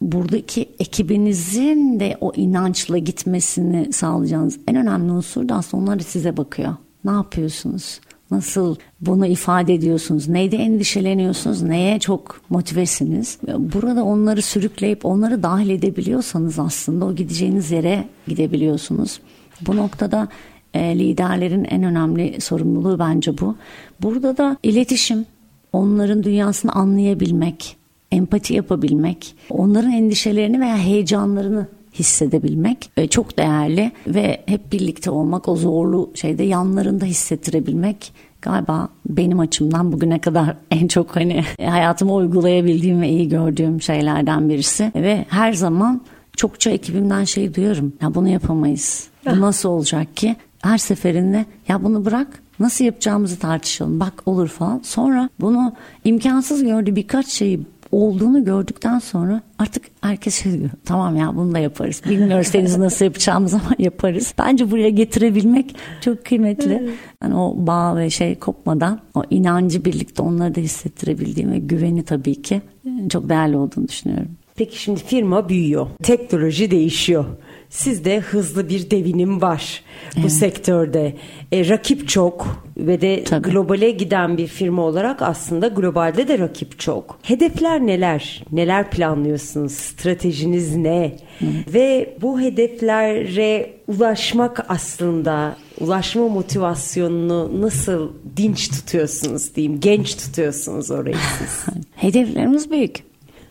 buradaki 0.01 0.69
ekibinizin 0.79 2.01
de 2.01 2.17
o 2.21 2.33
inançla 2.37 2.99
gitmesini 2.99 3.93
sağlayacağınız 3.93 4.59
en 4.69 4.77
önemli 4.77 5.13
unsur 5.13 5.49
da 5.49 5.55
aslında 5.55 5.83
onlar 5.83 5.99
size 5.99 6.37
bakıyor. 6.37 6.75
Ne 7.05 7.11
yapıyorsunuz? 7.11 8.01
Nasıl 8.31 8.77
bunu 9.01 9.27
ifade 9.27 9.75
ediyorsunuz? 9.75 10.29
Neyde 10.29 10.57
endişeleniyorsunuz? 10.57 11.63
Neye 11.63 11.99
çok 11.99 12.41
motivesiniz? 12.51 13.39
Burada 13.59 14.05
onları 14.05 14.43
sürükleyip 14.43 15.05
onları 15.05 15.43
dahil 15.43 15.71
edebiliyorsanız 15.71 16.59
aslında 16.59 17.05
o 17.05 17.15
gideceğiniz 17.15 17.71
yere 17.71 18.05
gidebiliyorsunuz. 18.29 19.21
Bu 19.67 19.77
noktada 19.77 20.29
e, 20.75 20.99
liderlerin 20.99 21.65
en 21.65 21.83
önemli 21.83 22.41
sorumluluğu 22.41 22.99
bence 22.99 23.39
bu. 23.39 23.57
Burada 24.03 24.37
da 24.37 24.57
iletişim, 24.63 25.27
onların 25.73 26.23
dünyasını 26.23 26.73
anlayabilmek, 26.73 27.77
empati 28.13 28.55
yapabilmek, 28.55 29.35
onların 29.51 29.93
endişelerini 29.93 30.61
veya 30.61 30.77
heyecanlarını 30.77 31.67
hissedebilmek 32.01 32.91
e, 32.97 33.09
çok 33.09 33.39
değerli 33.39 33.93
ve 34.07 34.43
hep 34.47 34.73
birlikte 34.73 35.11
olmak 35.11 35.49
o 35.49 35.57
zorlu 35.57 36.11
şeyde 36.15 36.43
yanlarında 36.43 37.05
hissettirebilmek 37.05 38.13
galiba 38.43 38.89
benim 39.09 39.41
açımdan 39.41 39.93
bugüne 39.93 40.19
kadar 40.19 40.57
en 40.71 40.89
çok 40.89 41.17
hani 41.17 41.45
hayatıma 41.65 42.15
uygulayabildiğim 42.15 43.01
ve 43.01 43.09
iyi 43.09 43.29
gördüğüm 43.29 43.83
şeylerden 43.83 44.49
birisi 44.49 44.93
ve 44.95 45.25
her 45.29 45.53
zaman 45.53 46.01
çokça 46.37 46.71
ekibimden 46.71 47.25
şey 47.25 47.55
duyuyorum. 47.55 47.93
Ya 48.03 48.15
bunu 48.15 48.29
yapamayız. 48.29 49.09
Bu 49.27 49.41
nasıl 49.41 49.69
olacak 49.69 50.17
ki? 50.17 50.37
Her 50.63 50.79
seferinde 50.79 51.45
ya 51.69 51.85
bunu 51.85 52.05
bırak 52.05 52.43
nasıl 52.61 52.85
yapacağımızı 52.85 53.39
tartışalım. 53.39 54.01
Bak 54.01 54.23
olur 54.27 54.49
falan. 54.49 54.81
Sonra 54.85 55.29
bunu 55.41 55.73
imkansız 56.05 56.65
gördüğü 56.65 56.97
birkaç 56.97 57.27
şeyi 57.27 57.61
olduğunu 57.93 58.45
gördükten 58.45 58.99
sonra 58.99 59.43
artık 59.59 59.85
herkes 60.01 60.43
şey 60.43 60.59
diyor. 60.59 60.71
Tamam 60.85 61.17
ya 61.17 61.37
bunu 61.37 61.55
da 61.55 61.59
yaparız. 61.59 62.03
Bilmiyoruz 62.09 62.55
henüz 62.55 62.77
nasıl 62.77 63.05
yapacağımız 63.05 63.55
ama 63.55 63.71
yaparız. 63.79 64.35
Bence 64.39 64.71
buraya 64.71 64.91
getirebilmek 64.91 65.77
çok 66.01 66.25
kıymetli. 66.25 66.91
Yani 67.23 67.35
o 67.37 67.55
bağ 67.67 67.97
ve 67.97 68.11
şey 68.11 68.35
kopmadan 68.35 69.01
o 69.15 69.23
inancı 69.31 69.85
birlikte 69.85 70.23
onları 70.23 70.55
da 70.55 70.61
hissettirebildiğim 70.61 71.53
ve 71.53 71.59
güveni 71.59 72.03
tabii 72.03 72.43
ki 72.43 72.63
çok 73.09 73.29
değerli 73.29 73.57
olduğunu 73.57 73.89
düşünüyorum. 73.89 74.29
Peki 74.57 74.83
şimdi 74.83 75.01
firma 75.01 75.49
büyüyor. 75.49 75.87
Teknoloji 76.03 76.71
değişiyor. 76.71 77.25
Sizde 77.71 78.21
hızlı 78.21 78.69
bir 78.69 78.91
devinim 78.91 79.43
var 79.43 79.83
bu 80.17 80.21
evet. 80.21 80.33
sektörde. 80.33 81.17
E, 81.53 81.69
rakip 81.69 82.09
çok 82.09 82.65
ve 82.77 83.01
de 83.01 83.25
Tabii. 83.25 83.51
globale 83.51 83.91
giden 83.91 84.39
bir 84.39 84.47
firma 84.47 84.83
olarak 84.83 85.23
aslında 85.23 85.69
globalde 85.69 86.29
de 86.29 86.39
rakip 86.39 86.79
çok. 86.79 87.19
Hedefler 87.23 87.87
neler? 87.87 88.45
Neler 88.53 88.91
planlıyorsunuz? 88.91 89.73
Stratejiniz 89.73 90.77
ne? 90.77 91.17
Hı. 91.39 91.47
Ve 91.75 92.17
bu 92.23 92.41
hedeflere 92.41 93.71
ulaşmak 93.89 94.67
aslında 94.69 95.57
ulaşma 95.81 96.29
motivasyonunu 96.29 97.61
nasıl 97.61 98.13
dinç 98.37 98.69
tutuyorsunuz 98.71 99.55
diyeyim, 99.57 99.81
genç 99.81 100.17
tutuyorsunuz 100.17 100.91
orayı 100.91 101.17
siz? 101.39 101.75
Hedeflerimiz 101.97 102.71
büyük. 102.71 103.10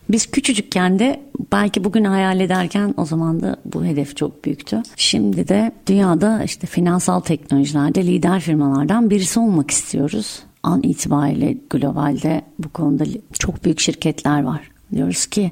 Biz 0.09 0.31
küçücükken 0.31 0.99
de 0.99 1.21
belki 1.51 1.83
bugün 1.83 2.03
hayal 2.03 2.39
ederken 2.39 2.93
o 2.97 3.05
zaman 3.05 3.41
da 3.41 3.57
bu 3.65 3.85
hedef 3.85 4.17
çok 4.17 4.45
büyüktü. 4.45 4.81
Şimdi 4.95 5.47
de 5.47 5.71
dünyada 5.87 6.43
işte 6.43 6.67
finansal 6.67 7.19
teknolojilerde 7.19 8.05
lider 8.05 8.39
firmalardan 8.39 9.09
birisi 9.09 9.39
olmak 9.39 9.71
istiyoruz. 9.71 10.39
An 10.63 10.83
itibariyle 10.83 11.57
globalde 11.69 12.41
bu 12.59 12.69
konuda 12.69 13.03
çok 13.33 13.65
büyük 13.65 13.79
şirketler 13.79 14.43
var. 14.43 14.71
Diyoruz 14.95 15.25
ki 15.25 15.51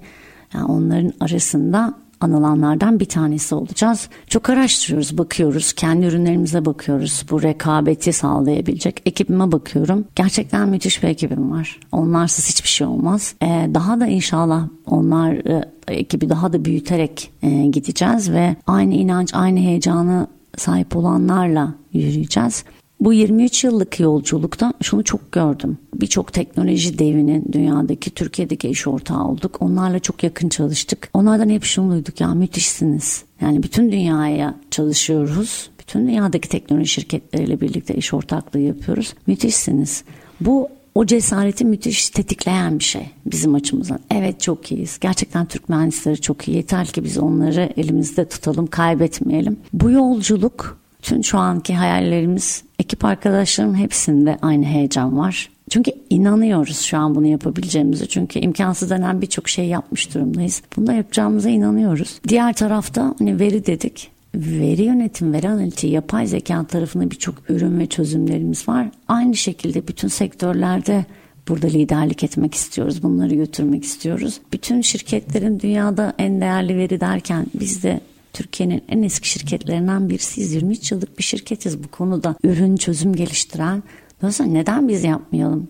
yani 0.53 0.66
onların 0.66 1.14
arasında 1.20 1.93
anılanlardan 2.22 2.99
bir 2.99 3.05
tanesi 3.05 3.55
olacağız. 3.55 4.09
Çok 4.28 4.49
araştırıyoruz, 4.49 5.18
bakıyoruz. 5.18 5.74
Kendi 5.74 6.05
ürünlerimize 6.05 6.65
bakıyoruz. 6.65 7.26
Bu 7.30 7.43
rekabeti 7.43 8.13
sağlayabilecek 8.13 9.01
ekibime 9.05 9.51
bakıyorum. 9.51 10.05
Gerçekten 10.15 10.70
müthiş 10.70 11.03
bir 11.03 11.07
ekibim 11.07 11.51
var. 11.51 11.80
Onlarsız 11.91 12.49
hiçbir 12.49 12.70
şey 12.70 12.88
olmaz. 12.88 13.36
Ee, 13.43 13.70
daha 13.74 13.99
da 13.99 14.07
inşallah 14.07 14.68
onlar 14.86 15.32
e, 15.34 15.65
ekibi 15.88 16.30
daha 16.30 16.53
da 16.53 16.65
büyüterek 16.65 17.32
e, 17.41 17.49
gideceğiz 17.49 18.32
ve 18.32 18.55
aynı 18.68 18.93
inanç, 18.93 19.34
aynı 19.34 19.59
heyecanı 19.59 20.28
sahip 20.57 20.95
olanlarla 20.95 21.74
yürüyeceğiz. 21.93 22.63
Bu 22.99 23.13
23 23.13 23.63
yıllık 23.63 23.99
yolculukta 23.99 24.73
şunu 24.81 25.03
çok 25.03 25.31
gördüm. 25.31 25.77
Birçok 25.95 26.33
teknoloji 26.33 26.99
devinin 26.99 27.45
dünyadaki 27.51 28.09
Türkiye'deki 28.09 28.69
iş 28.69 28.87
ortağı 28.87 29.23
olduk. 29.23 29.57
Onlarla 29.59 29.99
çok 29.99 30.23
yakın 30.23 30.49
çalıştık. 30.49 31.09
Onlardan 31.13 31.49
hep 31.49 31.63
şunu 31.63 31.91
duyduk 31.91 32.21
ya 32.21 32.27
müthişsiniz. 32.27 33.23
Yani 33.41 33.63
bütün 33.63 33.91
dünyaya 33.91 34.55
çalışıyoruz. 34.71 35.69
Bütün 35.79 36.07
dünyadaki 36.07 36.49
teknoloji 36.49 36.87
şirketleriyle 36.87 37.61
birlikte 37.61 37.95
iş 37.95 38.13
ortaklığı 38.13 38.59
yapıyoruz. 38.59 39.13
Müthişsiniz. 39.27 40.03
Bu 40.41 40.69
o 40.95 41.05
cesareti 41.05 41.65
müthiş 41.65 42.09
tetikleyen 42.09 42.79
bir 42.79 42.83
şey 42.83 43.09
bizim 43.25 43.55
açımızdan. 43.55 43.99
Evet 44.11 44.41
çok 44.41 44.71
iyiyiz. 44.71 44.97
Gerçekten 44.99 45.45
Türk 45.45 45.69
mühendisleri 45.69 46.21
çok 46.21 46.47
iyi. 46.47 46.57
Yeter 46.57 46.87
ki 46.87 47.03
biz 47.03 47.17
onları 47.17 47.73
elimizde 47.77 48.29
tutalım, 48.29 48.67
kaybetmeyelim. 48.67 49.57
Bu 49.73 49.91
yolculuk 49.91 50.77
Tüm 51.08 51.24
şu 51.24 51.38
anki 51.38 51.74
hayallerimiz 51.74 52.64
ekip 52.80 53.05
arkadaşlarım 53.05 53.76
hepsinde 53.76 54.38
aynı 54.41 54.66
heyecan 54.66 55.18
var. 55.18 55.49
Çünkü 55.70 55.91
inanıyoruz 56.10 56.80
şu 56.80 56.97
an 56.97 57.16
bunu 57.16 57.28
yapabileceğimizi. 57.28 58.08
Çünkü 58.08 58.39
imkansız 58.39 58.89
denen 58.89 59.22
birçok 59.22 59.49
şey 59.49 59.66
yapmış 59.66 60.16
durumdayız. 60.16 60.62
Bunu 60.78 60.88
da 60.88 60.93
yapacağımıza 60.93 61.49
inanıyoruz. 61.49 62.20
Diğer 62.28 62.53
tarafta 62.53 63.16
hani 63.20 63.39
veri 63.39 63.66
dedik. 63.66 64.12
Veri 64.36 64.84
yönetim, 64.84 65.34
veri 65.34 65.49
analitiği, 65.49 65.93
yapay 65.93 66.28
zeka 66.28 66.64
tarafında 66.64 67.12
birçok 67.12 67.49
ürün 67.49 67.80
ve 67.80 67.86
çözümlerimiz 67.86 68.68
var. 68.68 68.89
Aynı 69.08 69.36
şekilde 69.36 69.88
bütün 69.88 70.08
sektörlerde 70.08 71.05
burada 71.47 71.68
liderlik 71.68 72.24
etmek 72.24 72.53
istiyoruz. 72.55 73.03
Bunları 73.03 73.36
götürmek 73.36 73.84
istiyoruz. 73.84 74.41
Bütün 74.53 74.82
şirketlerin 74.82 75.60
dünyada 75.60 76.14
en 76.18 76.41
değerli 76.41 76.78
veri 76.78 76.99
derken 76.99 77.45
biz 77.53 77.84
de 77.84 78.01
Türkiye'nin 78.38 78.83
en 78.89 79.03
eski 79.03 79.29
şirketlerinden 79.29 80.09
birisiyiz. 80.09 80.53
23 80.53 80.91
yıllık 80.91 81.17
bir 81.17 81.23
şirketiz 81.23 81.83
bu 81.83 81.88
konuda. 81.88 82.35
Ürün 82.43 82.75
çözüm 82.75 83.15
geliştiren. 83.15 83.83
Dolayısıyla 84.21 84.51
neden 84.51 84.88
biz 84.88 85.03
yapmayalım? 85.03 85.67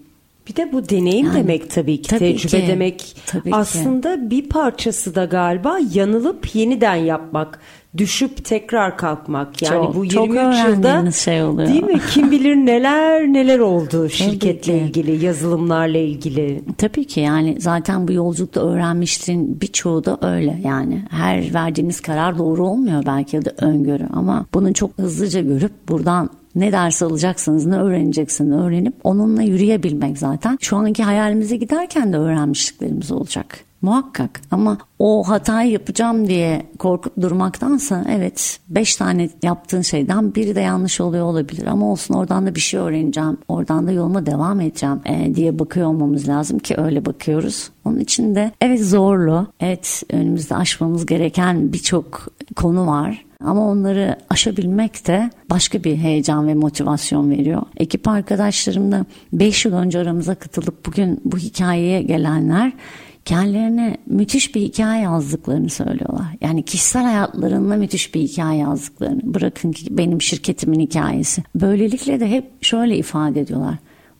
Bir 0.47 0.55
de 0.55 0.71
bu 0.71 0.89
deneyim 0.89 1.25
yani, 1.25 1.37
demek 1.37 1.71
tabii 1.71 2.01
ki, 2.01 2.09
tabii 2.09 2.19
tecrübe 2.19 2.61
ki, 2.61 2.67
demek. 2.67 3.15
Tabii 3.25 3.55
Aslında 3.55 4.15
ki. 4.15 4.29
bir 4.31 4.49
parçası 4.49 5.15
da 5.15 5.25
galiba 5.25 5.79
yanılıp 5.93 6.55
yeniden 6.55 6.95
yapmak. 6.95 7.59
Düşüp 7.97 8.45
tekrar 8.45 8.97
kalkmak. 8.97 9.61
Yani 9.61 9.85
çok, 9.85 9.95
bu 9.95 10.05
23 10.05 10.15
çok 10.15 10.67
yılda 10.67 11.11
şey 11.11 11.43
oluyor. 11.43 11.67
değil 11.67 11.83
mi? 11.83 12.01
Kim 12.11 12.31
bilir 12.31 12.55
neler 12.55 13.27
neler 13.27 13.59
oldu 13.59 14.09
şirketle 14.09 14.79
ilgili, 14.79 15.25
yazılımlarla 15.25 15.97
ilgili. 15.97 16.61
Tabii 16.77 17.05
ki 17.05 17.19
yani 17.19 17.55
zaten 17.59 18.07
bu 18.07 18.11
yolculukta 18.11 18.61
öğrenmiştin 18.61 19.61
birçoğu 19.61 20.05
da 20.05 20.17
öyle 20.21 20.61
yani. 20.63 21.03
Her 21.09 21.53
verdiğiniz 21.53 22.01
karar 22.01 22.37
doğru 22.37 22.67
olmuyor 22.67 23.03
belki 23.05 23.35
ya 23.35 23.45
da 23.45 23.51
öngörü 23.57 24.07
ama 24.13 24.45
bunu 24.53 24.73
çok 24.73 24.97
hızlıca 24.97 25.41
görüp 25.41 25.71
buradan 25.89 26.29
ne 26.55 26.71
ders 26.71 27.01
alacaksınız, 27.03 27.65
ne 27.65 27.75
öğreneceksiniz 27.75 28.51
öğrenip 28.51 28.93
onunla 29.03 29.41
yürüyebilmek 29.41 30.17
zaten. 30.17 30.57
Şu 30.61 30.77
anki 30.77 31.03
hayalimize 31.03 31.55
giderken 31.55 32.13
de 32.13 32.17
öğrenmişliklerimiz 32.17 33.11
olacak. 33.11 33.66
Muhakkak 33.81 34.41
ama 34.51 34.77
o 34.99 35.23
hatayı 35.23 35.71
yapacağım 35.71 36.27
diye 36.27 36.65
korkup 36.79 37.21
durmaktansa 37.21 38.05
evet 38.09 38.59
beş 38.69 38.95
tane 38.95 39.29
yaptığın 39.43 39.81
şeyden 39.81 40.35
biri 40.35 40.55
de 40.55 40.61
yanlış 40.61 41.01
oluyor 41.01 41.25
olabilir 41.25 41.65
ama 41.65 41.91
olsun 41.91 42.13
oradan 42.13 42.47
da 42.47 42.55
bir 42.55 42.59
şey 42.59 42.79
öğreneceğim 42.79 43.37
oradan 43.47 43.87
da 43.87 43.91
yoluma 43.91 44.25
devam 44.25 44.61
edeceğim 44.61 44.99
e, 45.05 45.35
diye 45.35 45.59
bakıyor 45.59 45.87
olmamız 45.87 46.27
lazım 46.27 46.59
ki 46.59 46.75
öyle 46.77 47.05
bakıyoruz. 47.05 47.69
Onun 47.85 47.99
için 47.99 48.35
de 48.35 48.51
evet 48.61 48.81
zorlu 48.81 49.47
evet 49.59 50.03
önümüzde 50.11 50.55
aşmamız 50.55 51.05
gereken 51.05 51.73
birçok 51.73 52.27
konu 52.55 52.87
var 52.87 53.25
ama 53.43 53.67
onları 53.67 54.17
aşabilmek 54.29 55.07
de 55.07 55.29
başka 55.49 55.83
bir 55.83 55.95
heyecan 55.95 56.47
ve 56.47 56.53
motivasyon 56.53 57.31
veriyor. 57.31 57.61
Ekip 57.77 58.07
arkadaşlarım 58.07 58.91
da 58.91 59.05
5 59.33 59.65
yıl 59.65 59.73
önce 59.73 59.99
aramıza 59.99 60.35
katılıp 60.35 60.85
bugün 60.85 61.21
bu 61.25 61.37
hikayeye 61.37 62.01
gelenler 62.01 62.73
kendilerine 63.27 63.97
müthiş 64.05 64.55
bir 64.55 64.61
hikaye 64.61 65.01
yazdıklarını 65.01 65.69
söylüyorlar. 65.69 66.25
Yani 66.41 66.63
kişisel 66.63 67.03
hayatlarında 67.03 67.75
müthiş 67.75 68.15
bir 68.15 68.21
hikaye 68.21 68.59
yazdıklarını. 68.59 69.21
Bırakın 69.23 69.71
ki 69.71 69.97
benim 69.97 70.21
şirketimin 70.21 70.79
hikayesi. 70.79 71.43
Böylelikle 71.55 72.19
de 72.19 72.29
hep 72.29 72.63
şöyle 72.63 72.97
ifade 72.97 73.41
ediyorlar. 73.41 73.75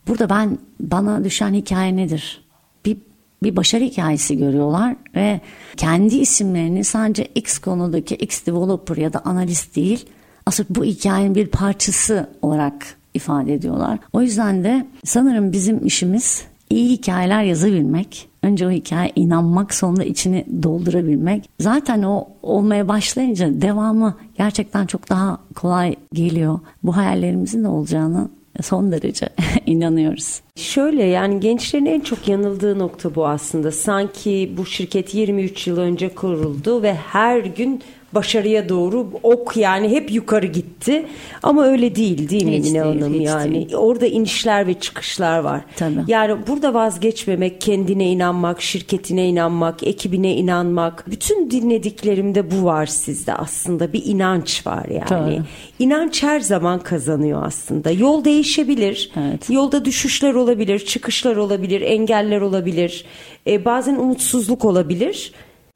Burada 0.08 0.30
ben 0.30 0.58
bana 0.80 1.24
düşen 1.24 1.54
hikaye 1.54 1.96
nedir? 1.96 2.42
Bir 2.86 2.98
bir 3.44 3.56
başarı 3.56 3.84
hikayesi 3.84 4.38
görüyorlar 4.38 4.96
ve 5.16 5.42
kendi 5.78 6.16
isimlerini 6.16 6.84
sadece 6.84 7.26
X 7.36 7.60
konudaki 7.60 8.16
X 8.16 8.46
developer 8.46 8.98
ya 8.98 9.14
da 9.14 9.20
analist 9.26 9.76
değil, 9.76 10.06
asıl 10.46 10.64
bu 10.70 10.84
hikayenin 10.84 11.36
bir 11.36 11.48
parçası 11.48 12.30
olarak 12.42 12.98
ifade 13.14 13.54
ediyorlar. 13.54 14.00
O 14.14 14.22
yüzden 14.22 14.64
de 14.64 14.88
sanırım 15.06 15.52
bizim 15.52 15.86
işimiz 15.86 16.44
iyi 16.70 16.90
hikayeler 16.90 17.44
yazabilmek, 17.44 18.30
önce 18.48 18.68
o 18.68 18.72
hikaye 18.72 19.12
inanmak, 19.16 19.74
sonra 19.74 20.04
içini 20.04 20.46
doldurabilmek. 20.64 21.50
Zaten 21.60 22.04
o 22.04 22.28
olmaya 22.44 22.88
başlayınca 22.88 23.62
devamı 23.62 24.16
gerçekten 24.38 24.86
çok 24.86 25.10
daha 25.10 25.38
kolay 25.56 25.96
geliyor. 26.14 26.60
Bu 26.84 26.98
hayallerimizin 26.98 27.64
de 27.64 27.68
olacağını 27.68 28.30
son 28.62 28.92
derece 28.92 29.30
inanıyoruz. 29.66 30.42
Şöyle 30.56 31.04
yani 31.04 31.40
gençlerin 31.40 31.86
en 31.86 32.00
çok 32.00 32.28
yanıldığı 32.28 32.80
nokta 32.80 33.16
bu 33.16 33.28
aslında. 33.28 33.72
Sanki 33.72 34.54
bu 34.58 34.66
şirket 34.66 35.16
23 35.16 35.68
yıl 35.68 35.78
önce 35.78 36.10
kuruldu 36.10 36.82
ve 36.82 36.94
her 36.94 37.40
gün 37.40 37.82
başarıya 38.14 38.70
doğru 38.70 39.08
ok 39.24 39.58
yani 39.58 39.90
hep 39.90 40.12
yukarı 40.12 40.46
gitti. 40.46 41.06
Ama 41.44 41.66
öyle 41.66 41.96
değil 41.96 42.30
değil 42.30 42.46
mi 42.46 42.58
hiç 42.58 42.66
Mine 42.66 42.84
değil, 42.84 43.02
Hanım 43.02 43.22
yani 43.22 43.54
değil. 43.54 43.74
orada 43.76 44.06
inişler 44.08 44.68
ve 44.68 44.74
çıkışlar 44.74 45.40
var. 45.40 45.62
Tabii. 45.76 46.00
Yani 46.08 46.48
burada 46.48 46.74
vazgeçmemek, 46.74 47.62
kendine 47.62 48.12
inanmak, 48.12 48.62
şirketine 48.62 49.28
inanmak, 49.28 49.84
ekibine 49.84 50.36
inanmak. 50.36 51.04
Bütün 51.08 51.52
dinlediklerimde 51.52 52.52
bu 52.52 52.64
var 52.64 52.86
sizde 52.86 53.34
aslında 53.34 53.94
bir 53.94 54.06
inanç 54.06 54.68
var 54.68 54.86
yani. 54.86 55.06
Tabii. 55.06 55.42
İnanç 55.80 56.24
her 56.24 56.40
zaman 56.40 56.80
kazanıyor 56.80 57.46
aslında. 57.46 57.92
Yol 57.92 58.24
değişebilir. 58.26 59.12
Evet. 59.18 59.50
Yolda 59.50 59.86
düşüşler 59.86 60.34
olabilir, 60.34 60.80
çıkışlar 60.80 61.36
olabilir, 61.36 61.82
engeller 61.82 62.42
olabilir. 62.42 63.06
E, 63.48 63.66
bazen 63.66 63.96
umutsuzluk 63.96 64.66
olabilir. 64.66 65.32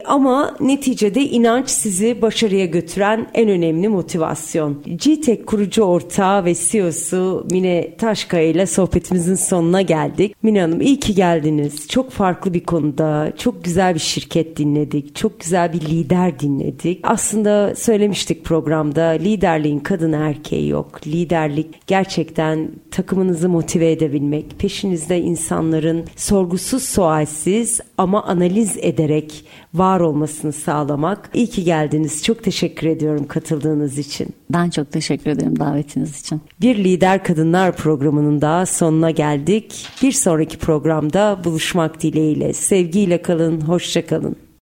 Ama 0.05 0.55
neticede 0.59 1.21
inanç 1.21 1.69
sizi 1.69 2.21
başarıya 2.21 2.65
götüren 2.65 3.27
en 3.33 3.49
önemli 3.49 3.87
motivasyon. 3.87 4.83
GTEK 4.83 5.47
kurucu 5.47 5.83
ortağı 5.83 6.45
ve 6.45 6.55
CEO'su 6.55 7.47
Mine 7.51 7.95
Taşkaya 7.97 8.47
ile 8.47 8.65
sohbetimizin 8.65 9.35
sonuna 9.35 9.81
geldik. 9.81 10.35
Mine 10.43 10.61
Hanım 10.61 10.81
iyi 10.81 10.99
ki 10.99 11.15
geldiniz. 11.15 11.87
Çok 11.87 12.11
farklı 12.11 12.53
bir 12.53 12.63
konuda, 12.63 13.33
çok 13.37 13.63
güzel 13.63 13.93
bir 13.93 13.99
şirket 13.99 14.57
dinledik. 14.57 15.15
Çok 15.15 15.39
güzel 15.39 15.73
bir 15.73 15.81
lider 15.81 16.39
dinledik. 16.39 16.99
Aslında 17.03 17.75
söylemiştik 17.75 18.45
programda 18.45 19.03
liderliğin 19.03 19.79
kadın 19.79 20.13
erkeği 20.13 20.67
yok. 20.67 21.07
Liderlik 21.07 21.87
gerçekten 21.87 22.71
takımınızı 22.91 23.49
motive 23.49 23.91
edebilmek, 23.91 24.59
peşinizde 24.59 25.19
insanların 25.19 26.05
sorgusuz 26.15 26.83
sualsiz 26.83 27.79
ama 27.97 28.23
analiz 28.23 28.77
ederek 28.77 29.45
var 29.73 29.99
olmasını 29.99 30.53
sağlamak. 30.53 31.29
İyi 31.33 31.47
ki 31.47 31.63
geldiniz. 31.63 32.23
Çok 32.23 32.43
teşekkür 32.43 32.87
ediyorum 32.87 33.27
katıldığınız 33.27 33.97
için. 33.97 34.27
Ben 34.49 34.69
çok 34.69 34.91
teşekkür 34.91 35.31
ederim 35.31 35.59
davetiniz 35.59 36.21
için. 36.21 36.41
Bir 36.61 36.83
Lider 36.83 37.23
Kadınlar 37.23 37.75
programının 37.75 38.41
daha 38.41 38.65
sonuna 38.65 39.11
geldik. 39.11 39.87
Bir 40.03 40.11
sonraki 40.11 40.57
programda 40.57 41.39
buluşmak 41.43 42.01
dileğiyle. 42.01 42.53
Sevgiyle 42.53 43.21
kalın, 43.21 43.61
hoşça 43.61 44.05
kalın. 44.05 44.35